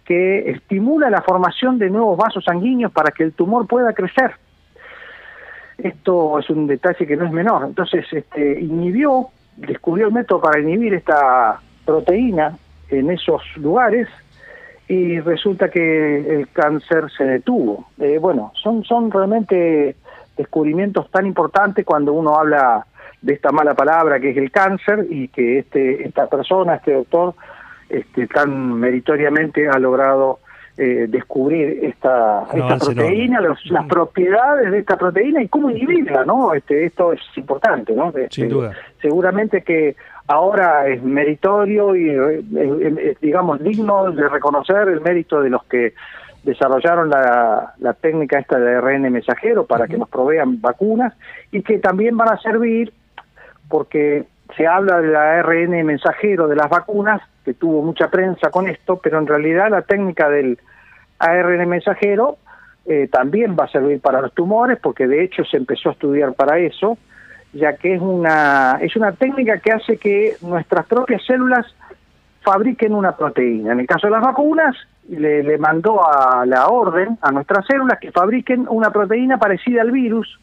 que 0.05 0.51
estimula 0.51 1.09
la 1.09 1.23
formación 1.23 1.79
de 1.79 1.89
nuevos 1.91 2.19
vasos 2.19 2.45
sanguíneos 2.45 2.93
para 2.93 3.11
que 3.11 3.23
el 3.25 3.33
tumor 3.33 3.67
pueda 3.67 3.93
crecer. 3.93 4.33
Esto 5.79 6.39
es 6.39 6.51
un 6.51 6.67
detalle 6.67 7.07
que 7.07 7.17
no 7.17 7.25
es 7.25 7.33
menor. 7.33 7.65
Entonces, 7.67 8.05
este, 8.13 8.61
inhibió, 8.61 9.29
descubrió 9.57 10.09
el 10.09 10.13
método 10.13 10.41
para 10.41 10.61
inhibir 10.61 10.95
esta 10.95 11.61
proteína 11.85 12.57
en 12.91 13.11
esos 13.11 13.43
lugares 13.57 14.09
y 14.89 15.19
resulta 15.21 15.71
que 15.71 16.37
el 16.41 16.49
cáncer 16.51 17.11
se 17.17 17.25
detuvo. 17.25 17.87
Eh, 17.99 18.19
bueno, 18.19 18.53
son, 18.63 18.85
son 18.85 19.11
realmente 19.11 19.97
descubrimientos 20.37 21.11
tan 21.11 21.27
importantes 21.27 21.85
cuando 21.85 22.13
uno 22.13 22.39
habla 22.39 22.87
de 23.23 23.33
esta 23.35 23.53
mala 23.53 23.75
palabra 23.75 24.21
que 24.21 24.31
es 24.31 24.37
el 24.37 24.51
cáncer 24.51 25.07
y 25.09 25.29
que 25.29 25.59
este 25.61 26.07
esta 26.07 26.27
persona, 26.29 26.75
este 26.77 26.93
doctor, 26.93 27.35
este, 27.89 28.27
tan 28.27 28.75
meritoriamente 28.75 29.69
ha 29.69 29.79
logrado 29.79 30.41
eh, 30.77 31.07
descubrir 31.09 31.85
esta, 31.85 32.43
esta 32.53 32.79
proteína, 32.79 33.41
los- 33.41 33.65
las 33.67 33.87
propiedades 33.87 34.73
de 34.73 34.79
esta 34.81 34.97
proteína 34.97 35.41
y 35.43 35.47
cómo 35.49 35.71
inhibirla, 35.71 36.25
¿no? 36.25 36.53
Este, 36.53 36.85
esto 36.87 37.13
es 37.13 37.21
importante, 37.37 37.93
¿no? 37.95 38.09
Este, 38.09 38.29
Sin 38.31 38.49
duda. 38.49 38.73
Seguramente 39.01 39.63
que 39.63 39.95
ahora 40.27 40.89
es 40.89 41.01
meritorio 41.03 41.95
y 41.95 42.09
eh, 42.11 43.17
digamos 43.23 43.63
digno 43.63 44.11
de 44.11 44.29
reconocer 44.29 44.89
el 44.89 45.01
mérito 45.01 45.41
de 45.41 45.51
los 45.51 45.63
que 45.67 45.95
desarrollaron 46.45 47.11
la, 47.11 47.75
la 47.79 47.93
técnica 47.95 48.39
esta 48.39 48.59
de 48.59 48.77
ARN 48.77 49.11
mensajero 49.11 49.67
para 49.67 49.87
que 49.87 49.97
nos 49.97 50.09
provean 50.09 50.61
vacunas 50.61 51.15
y 51.51 51.63
que 51.63 51.79
también 51.79 52.17
van 52.17 52.33
a 52.33 52.39
servir 52.39 52.93
porque 53.69 54.25
se 54.57 54.67
habla 54.67 55.01
del 55.01 55.17
ARN 55.17 55.85
mensajero 55.85 56.47
de 56.49 56.57
las 56.57 56.69
vacunas, 56.69 57.23
que 57.45 57.55
tuvo 57.55 57.83
mucha 57.83 58.09
prensa 58.09 58.51
con 58.51 58.69
esto, 58.69 59.01
pero 59.03 59.19
en 59.19 59.27
realidad 59.27 59.71
la 59.71 59.83
técnica 59.83 60.29
del 60.29 60.59
ARN 61.19 61.69
mensajero 61.69 62.39
eh, 62.87 63.09
también 63.11 63.57
va 63.59 63.65
a 63.65 63.69
servir 63.69 64.01
para 64.01 64.21
los 64.21 64.35
tumores, 64.35 64.79
porque 64.81 65.07
de 65.07 65.25
hecho 65.25 65.45
se 65.45 65.57
empezó 65.57 65.89
a 65.89 65.93
estudiar 65.93 66.35
para 66.35 66.59
eso, 66.59 66.99
ya 67.53 67.77
que 67.77 67.95
es 67.95 68.01
una, 68.01 68.79
es 68.81 68.95
una 68.97 69.13
técnica 69.13 69.59
que 69.59 69.73
hace 69.73 69.97
que 69.97 70.37
nuestras 70.43 70.87
propias 70.87 71.25
células 71.25 71.67
fabriquen 72.43 72.95
una 72.95 73.17
proteína. 73.17 73.73
En 73.73 73.81
el 73.81 73.87
caso 73.87 74.07
de 74.07 74.13
las 74.13 74.23
vacunas, 74.23 74.77
le, 75.09 75.43
le 75.43 75.59
mandó 75.59 76.01
a 76.07 76.45
la 76.47 76.69
orden 76.69 77.19
a 77.21 77.31
nuestras 77.31 77.67
células 77.67 77.99
que 77.99 78.11
fabriquen 78.13 78.67
una 78.69 78.91
proteína 78.91 79.39
parecida 79.39 79.83
al 79.83 79.91
virus 79.91 80.41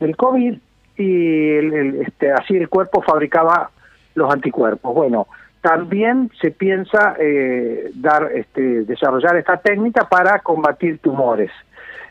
del 0.00 0.16
COVID 0.16 0.58
y 0.96 1.50
el- 1.56 2.02
este, 2.02 2.32
así 2.32 2.56
el 2.56 2.68
cuerpo 2.68 3.02
fabricaba 3.02 3.70
los 4.14 4.32
anticuerpos. 4.32 4.94
Bueno, 4.94 5.26
también 5.60 6.30
se 6.40 6.50
piensa 6.50 7.14
eh, 7.18 7.90
dar, 7.94 8.30
este, 8.34 8.82
desarrollar 8.84 9.36
esta 9.36 9.56
técnica 9.58 10.08
para 10.08 10.38
combatir 10.40 10.98
tumores, 10.98 11.50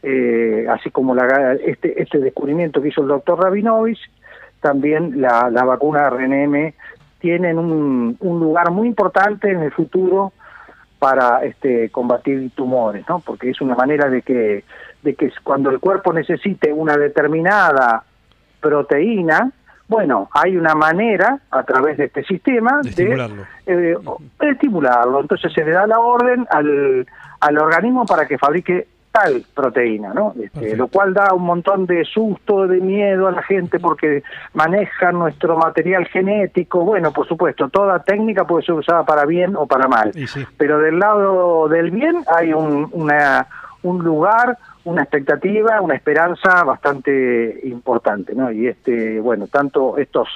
Eh, 0.03 0.65
así 0.67 0.89
como 0.89 1.13
la, 1.13 1.53
este, 1.63 2.01
este 2.01 2.17
descubrimiento 2.17 2.81
que 2.81 2.88
hizo 2.88 3.01
el 3.03 3.08
doctor 3.10 3.39
Rabinovich, 3.39 4.00
también 4.60 5.22
la, 5.22 5.51
la 5.51 5.63
vacuna 5.63 6.10
RNM 6.10 6.74
tienen 7.20 7.60
un, 7.60 8.17
un 8.20 8.39
lugar 8.39 8.72
muy 8.72 8.88
importante 8.88 9.51
en 9.51 9.62
el 9.62 9.72
futuro 9.72 10.34
para 11.01 11.43
este, 11.43 11.89
combatir 11.89 12.51
tumores, 12.51 13.03
¿no? 13.10 13.22
Porque 13.22 13.50
es 13.50 13.60
una 13.60 13.74
manera 13.74 14.08
de 14.08 14.22
que, 14.22 14.63
de 15.01 15.15
que 15.15 15.34
cuando 15.43 15.72
el 15.72 15.79
cuerpo 15.79 16.13
necesite 16.13 16.72
una 16.72 16.96
determinada 16.96 18.03
proteína, 18.60 19.51
bueno, 19.88 20.29
hay 20.31 20.55
una 20.55 20.75
manera 20.75 21.39
a 21.50 21.63
través 21.63 21.98
de 21.98 22.05
este 22.05 22.24
sistema 22.24 22.81
De 22.84 23.39
eh, 23.65 23.98
de 24.39 24.50
estimularlo. 24.51 25.22
Entonces 25.22 25.51
se 25.51 25.65
le 25.65 25.72
da 25.72 25.88
la 25.88 26.00
orden 26.00 26.46
al, 26.51 27.08
al 27.39 27.58
organismo 27.58 28.06
para 28.06 28.28
que 28.28 28.38
fabrique 28.38 28.88
tal 29.12 29.43
proteína, 29.54 30.13
¿no? 30.13 30.34
Este, 30.41 30.76
lo 30.76 30.88
cual 30.88 31.13
da 31.13 31.34
un 31.34 31.43
montón 31.43 31.86
de 31.86 32.06
susto, 32.06 32.67
de 32.67 32.80
miedo 32.80 33.28
a 33.28 33.32
la 33.32 33.43
gente 33.43 33.80
porque 33.80 34.24
manejan 34.54 35.19
nuestro 35.19 35.58
material 35.58 36.06
genético. 36.06 36.86
Bueno, 36.86 37.12
por 37.12 37.28
supuesto, 37.28 37.69
toda 37.69 38.02
técnica 38.04 38.45
puede 38.45 38.65
ser 38.65 38.76
usada 38.76 39.04
para 39.04 39.26
bien 39.26 39.56
o 39.56 39.67
para 39.67 39.88
mal. 39.88 40.13
Sí. 40.13 40.45
Pero 40.58 40.80
del 40.80 41.00
lado 41.00 41.67
del 41.67 41.91
bien 41.91 42.24
hay 42.34 42.54
un, 42.54 42.88
una, 42.93 43.47
un 43.84 44.04
lugar, 44.04 44.58
una 44.86 45.04
expectativa, 45.04 45.82
una 45.82 45.95
esperanza 45.95 46.63
bastante 46.63 47.60
importante, 47.63 48.34
¿no? 48.34 48.52
Y 48.52 48.67
este, 48.67 49.19
bueno, 49.19 49.47
tanto 49.47 49.97
estos, 49.97 50.30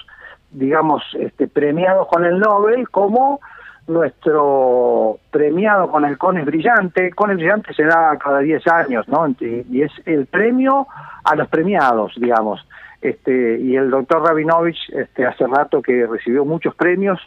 digamos, 0.52 1.02
este, 1.18 1.48
premiados 1.48 2.08
con 2.08 2.26
el 2.26 2.40
Nobel 2.40 2.90
como 2.90 3.40
nuestro 3.88 5.19
premiado 5.32 5.89
con 5.89 6.06
el 6.06 6.17
CONES 6.17 6.45
Brillante. 6.45 7.12
CONES 7.12 7.38
Brillante 7.38 7.74
se 7.74 7.84
da 7.84 8.17
cada 8.17 8.39
10 8.39 8.67
años, 8.67 9.08
¿no? 9.08 9.28
Y 9.39 9.82
es 9.82 9.91
el 10.06 10.26
premio 10.26 10.88
a 11.24 11.36
los 11.36 11.48
premiados, 11.48 12.13
digamos. 12.17 12.65
Este, 13.02 13.60
y 13.60 13.76
el 13.76 13.91
doctor 13.91 14.24
Rabinovich, 14.24 14.89
este, 14.89 15.26
hace 15.26 15.45
rato 15.45 15.82
que 15.82 16.08
recibió 16.08 16.43
muchos 16.45 16.74
premios, 16.76 17.19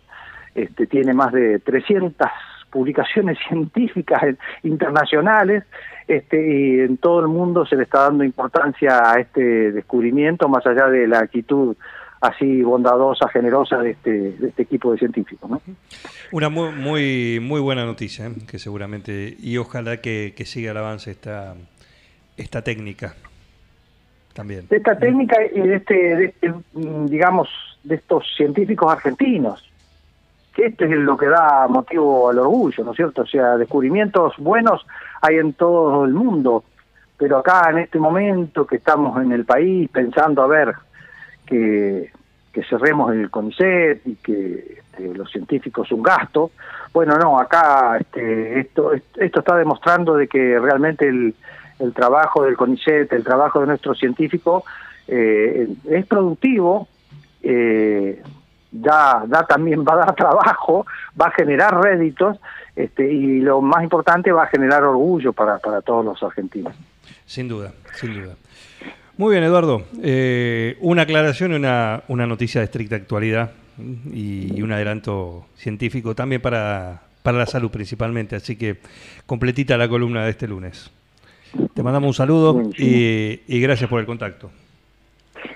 este, 0.55 0.87
tiene 0.87 1.14
más 1.14 1.33
de 1.33 1.61
300 1.61 2.29
publicaciones 2.71 3.38
científicas 3.49 4.23
en- 4.25 4.38
internacionales 4.64 5.64
este, 6.09 6.37
y 6.37 6.81
en 6.81 6.97
todo 6.97 7.21
el 7.21 7.29
mundo 7.29 7.64
se 7.66 7.77
le 7.77 7.85
está 7.85 8.03
dando 8.03 8.25
importancia 8.25 9.12
a 9.12 9.21
este 9.21 9.73
descubrimiento 9.73 10.49
más 10.49 10.66
allá 10.66 10.87
de 10.87 11.07
la 11.07 11.21
actitud 11.21 11.77
así 12.21 12.63
bondadosa, 12.63 13.29
generosa 13.29 13.79
de 13.79 13.91
este, 13.91 14.33
de 14.33 14.49
este 14.49 14.63
equipo 14.63 14.93
de 14.93 14.99
científicos. 14.99 15.49
¿no? 15.51 15.61
Una 16.33 16.49
muy, 16.49 16.73
muy, 16.73 17.41
muy 17.41 17.61
buena 17.61 17.85
noticia, 17.85 18.27
¿eh? 18.27 18.33
que 18.49 18.59
seguramente, 18.59 19.37
y 19.39 19.57
ojalá 19.57 19.99
que, 19.99 20.35
que 20.37 20.45
siga 20.45 20.73
el 20.73 20.77
avance 20.77 21.11
esta, 21.11 21.55
esta 22.37 22.63
técnica 22.63 23.15
también. 24.35 24.69
de 24.69 24.77
esta 24.77 24.97
técnica 24.99 25.37
y 25.53 25.61
de 25.61 25.77
este, 25.77 25.95
de 25.95 26.25
este, 26.27 26.49
mm, 26.73 27.07
digamos, 27.07 27.49
de 27.83 27.97
estos 27.97 28.25
científicos 28.37 28.91
argentinos, 28.91 29.69
que 30.55 30.67
esto 30.67 30.85
es 30.85 30.91
lo 30.91 31.17
que 31.17 31.27
da 31.27 31.67
motivo 31.69 32.31
al 32.31 32.39
orgullo, 32.39 32.85
¿no 32.85 32.91
es 32.91 32.97
cierto? 32.97 33.23
O 33.23 33.27
sea, 33.27 33.57
descubrimientos 33.57 34.35
buenos 34.39 34.85
hay 35.21 35.37
en 35.37 35.53
todo 35.53 36.05
el 36.05 36.13
mundo, 36.13 36.65
pero 37.17 37.39
acá 37.39 37.71
en 37.71 37.79
este 37.79 37.99
momento 37.99 38.67
que 38.67 38.77
estamos 38.77 39.21
en 39.23 39.33
el 39.33 39.45
país 39.45 39.89
pensando 39.91 40.43
a 40.43 40.47
ver 40.47 40.75
que, 41.49 42.11
cerremos 42.69 43.13
el 43.13 43.31
CONICET 43.31 44.05
y 44.05 44.17
que 44.17 44.81
este, 44.99 45.15
los 45.15 45.31
científicos 45.31 45.93
un 45.93 46.03
gasto, 46.03 46.51
bueno, 46.93 47.17
no, 47.17 47.39
acá 47.39 47.99
este, 48.01 48.59
esto, 48.59 48.93
esto 49.17 49.39
está 49.39 49.57
demostrando 49.57 50.17
de 50.17 50.27
que 50.27 50.59
realmente 50.59 51.07
el, 51.07 51.37
el 51.79 51.93
trabajo 51.93 52.45
del 52.45 52.57
CONICET, 52.57 53.13
el 53.13 53.23
trabajo 53.23 53.61
de 53.61 53.67
nuestros 53.69 53.99
científicos 53.99 54.65
eh, 55.07 55.69
es 55.89 56.07
productivo, 56.07 56.89
eh, 57.43 58.23
da, 58.71 59.25
da 59.27 59.47
también 59.47 59.85
va 59.89 59.95
a 59.95 59.97
dar 59.99 60.15
trabajo, 60.15 60.87
va 61.21 61.27
a 61.27 61.31
generar 61.31 61.81
réditos 61.81 62.39
este, 62.77 63.11
y 63.11 63.41
lo 63.41 63.61
más 63.61 63.83
importante 63.83 64.33
va 64.33 64.45
a 64.45 64.47
generar 64.47 64.85
orgullo 64.85 65.33
para, 65.33 65.59
para 65.59 65.81
todos 65.81 66.05
los 66.05 66.23
argentinos. 66.23 66.75
Sin 67.27 67.49
duda, 67.49 67.73
sin 67.95 68.15
duda. 68.15 68.35
Muy 69.19 69.33
bien, 69.33 69.43
Eduardo. 69.43 69.83
Eh, 70.01 70.77
una 70.81 71.03
aclaración 71.03 71.53
y 71.53 71.57
una, 71.57 72.05
una 72.07 72.25
noticia 72.25 72.61
de 72.61 72.67
estricta 72.67 72.95
actualidad 72.95 73.51
y, 74.13 74.57
y 74.57 74.63
un 74.63 74.71
adelanto 74.71 75.47
científico 75.57 76.15
también 76.15 76.41
para, 76.41 77.03
para 77.25 77.37
la 77.37 77.47
salud 77.47 77.69
principalmente. 77.69 78.37
Así 78.37 78.57
que 78.57 78.77
completita 79.27 79.77
la 79.77 79.89
columna 79.89 80.25
de 80.25 80.31
este 80.31 80.47
lunes. 80.47 80.93
Te 81.75 81.83
mandamos 81.83 82.07
un 82.07 82.15
saludo 82.15 82.63
y 82.77 83.61
gracias 83.61 83.91
por 83.91 83.99
el 83.99 84.07
contacto. 84.07 84.53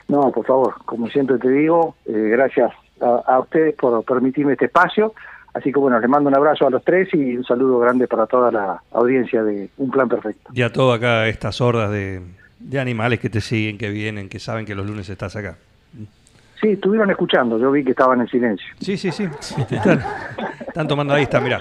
No, 0.08 0.32
por 0.32 0.44
favor, 0.44 0.74
como 0.84 1.08
siempre 1.08 1.38
te 1.38 1.48
digo, 1.48 1.94
eh, 2.06 2.30
gracias 2.32 2.72
a, 3.00 3.22
a 3.26 3.38
ustedes 3.38 3.76
por 3.76 4.04
permitirme 4.04 4.54
este 4.54 4.64
espacio. 4.64 5.14
Así 5.54 5.72
que 5.72 5.78
bueno, 5.78 6.00
les 6.00 6.10
mando 6.10 6.28
un 6.28 6.34
abrazo 6.34 6.66
a 6.66 6.70
los 6.70 6.82
tres 6.82 7.08
y 7.14 7.36
un 7.36 7.44
saludo 7.44 7.78
grande 7.78 8.08
para 8.08 8.26
toda 8.26 8.50
la 8.50 8.82
audiencia 8.90 9.44
de 9.44 9.68
Un 9.76 9.90
Plan 9.90 10.08
Perfecto. 10.08 10.50
Y 10.52 10.62
a 10.62 10.72
todo 10.72 10.92
acá 10.92 11.28
estas 11.28 11.60
hordas 11.60 11.92
de, 11.92 12.22
de 12.62 12.80
animales 12.80 13.18
que 13.20 13.28
te 13.28 13.40
siguen, 13.40 13.76
que 13.78 13.90
vienen, 13.90 14.28
que 14.28 14.38
saben 14.38 14.64
que 14.64 14.74
los 14.74 14.86
lunes 14.86 15.08
estás 15.08 15.34
acá. 15.36 15.56
Sí, 16.60 16.68
estuvieron 16.68 17.10
escuchando, 17.10 17.58
yo 17.58 17.72
vi 17.72 17.82
que 17.84 17.90
estaban 17.90 18.20
en 18.20 18.28
silencio. 18.28 18.66
Sí, 18.80 18.96
sí, 18.96 19.10
sí. 19.10 19.26
Están, 19.68 20.00
están 20.66 20.86
tomando, 20.86 21.12
ahí 21.14 21.24
está, 21.24 21.40
mirá. 21.40 21.58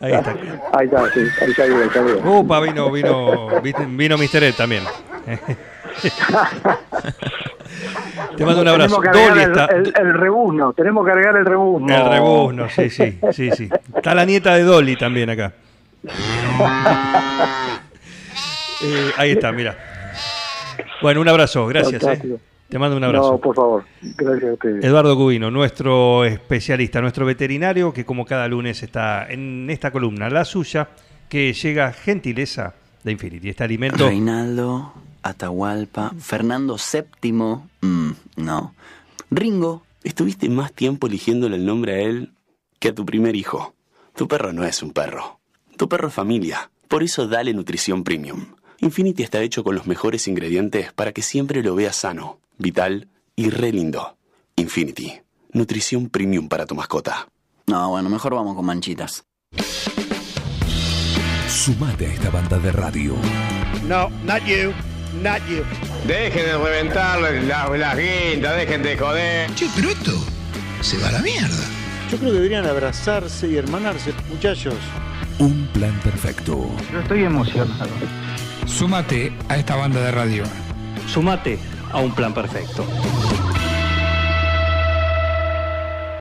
Ahí 0.00 0.12
está. 0.12 0.34
Ahí 0.72 0.86
está, 0.86 1.08
sí, 1.12 1.20
ahí 1.40 1.50
está 1.50 1.64
bien, 1.66 1.82
está 1.82 2.02
bien. 2.02 2.18
Upa, 2.26 2.60
vino, 2.60 2.90
vino, 2.90 3.60
vino 3.62 4.18
Mr. 4.18 4.42
Ed 4.42 4.54
también. 4.54 4.82
Te 8.36 8.44
mando 8.44 8.62
un 8.62 8.68
abrazo. 8.68 9.00
Tenemos 9.00 9.34
que 9.34 9.42
está. 9.42 9.66
el, 9.66 9.92
el 9.96 10.14
rebuzno, 10.14 10.72
tenemos 10.72 11.04
que 11.04 11.12
agregar 11.12 11.36
el 11.36 11.46
rebuzno. 11.46 11.96
El 11.96 12.10
rebuzno, 12.10 12.68
sí, 12.68 12.90
sí, 12.90 13.18
sí, 13.32 13.50
sí. 13.52 13.68
Está 13.94 14.14
la 14.14 14.24
nieta 14.24 14.54
de 14.56 14.64
Dolly 14.64 14.96
también 14.96 15.30
acá. 15.30 15.52
Eh, 18.82 19.10
ahí 19.16 19.30
está, 19.32 19.52
mira. 19.52 19.76
Bueno, 21.02 21.20
un 21.20 21.28
abrazo, 21.28 21.66
gracias. 21.66 22.02
eh. 22.04 22.38
Te 22.68 22.78
mando 22.78 22.96
un 22.96 23.04
abrazo. 23.04 23.32
No, 23.32 23.38
por 23.38 23.54
favor, 23.54 23.84
gracias 24.02 24.50
a 24.50 24.54
ustedes. 24.54 24.84
Eduardo 24.84 25.16
Cubino, 25.16 25.50
nuestro 25.50 26.24
especialista, 26.24 27.00
nuestro 27.00 27.24
veterinario, 27.24 27.92
que 27.92 28.04
como 28.04 28.24
cada 28.24 28.48
lunes 28.48 28.82
está 28.82 29.30
en 29.30 29.70
esta 29.70 29.92
columna, 29.92 30.28
la 30.28 30.44
suya, 30.44 30.88
que 31.28 31.52
llega 31.52 31.92
gentileza 31.92 32.74
de 33.04 33.12
Infinity. 33.12 33.50
Este 33.50 33.62
alimento 33.62 34.08
Reinaldo, 34.08 34.92
Atahualpa, 35.22 36.12
Fernando 36.18 36.76
VII, 36.76 37.32
mm, 37.82 38.10
no. 38.38 38.74
Ringo, 39.30 39.86
Estuviste 40.06 40.48
más 40.48 40.72
tiempo 40.72 41.08
eligiéndole 41.08 41.56
el 41.56 41.66
nombre 41.66 41.94
a 41.94 41.98
él 41.98 42.30
que 42.78 42.90
a 42.90 42.94
tu 42.94 43.04
primer 43.04 43.34
hijo. 43.34 43.74
Tu 44.14 44.28
perro 44.28 44.52
no 44.52 44.62
es 44.62 44.80
un 44.80 44.92
perro. 44.92 45.40
Tu 45.76 45.88
perro 45.88 46.06
es 46.06 46.14
familia. 46.14 46.70
Por 46.86 47.02
eso 47.02 47.26
dale 47.26 47.52
nutrición 47.52 48.04
premium. 48.04 48.54
Infinity 48.80 49.22
está 49.22 49.40
hecho 49.40 49.64
con 49.64 49.74
los 49.74 49.86
mejores 49.86 50.28
ingredientes 50.28 50.92
para 50.92 51.12
que 51.12 51.22
siempre 51.22 51.62
lo 51.62 51.74
veas 51.74 51.96
sano, 51.96 52.40
vital 52.58 53.08
y 53.34 53.50
re 53.50 53.72
lindo. 53.72 54.16
Infinity. 54.56 55.20
Nutrición 55.52 56.08
premium 56.10 56.48
para 56.48 56.66
tu 56.66 56.74
mascota. 56.74 57.28
no, 57.66 57.90
bueno, 57.90 58.08
mejor 58.10 58.34
vamos 58.34 58.54
con 58.54 58.66
manchitas. 58.66 59.24
Sumate 61.48 62.06
a 62.06 62.12
esta 62.12 62.30
banda 62.30 62.58
de 62.58 62.72
radio. 62.72 63.14
No, 63.86 64.10
not 64.24 64.42
you, 64.44 64.72
not 65.22 65.40
you. 65.48 65.62
Dejen 66.06 66.44
de 66.44 66.58
reventar 66.58 67.20
las, 67.20 67.78
las 67.78 67.96
guindas, 67.96 68.56
dejen 68.56 68.82
de 68.82 68.96
joder. 68.98 69.54
Che, 69.54 69.66
pero 69.74 69.90
esto 69.90 70.12
se 70.82 70.98
va 70.98 71.08
a 71.08 71.12
la 71.12 71.22
mierda. 71.22 71.64
Yo 72.10 72.18
creo 72.18 72.30
que 72.30 72.36
deberían 72.36 72.66
abrazarse 72.66 73.48
y 73.48 73.56
hermanarse, 73.56 74.12
muchachos. 74.28 74.74
Un 75.38 75.66
plan 75.72 75.98
perfecto. 76.04 76.70
Yo 76.92 77.00
estoy 77.00 77.24
emocionado. 77.24 77.90
Súmate 78.64 79.32
a 79.48 79.56
esta 79.56 79.76
banda 79.76 80.00
de 80.00 80.10
radio. 80.10 80.44
Sumate 81.06 81.58
a 81.92 81.98
un 81.98 82.12
plan 82.12 82.32
perfecto. 82.32 82.84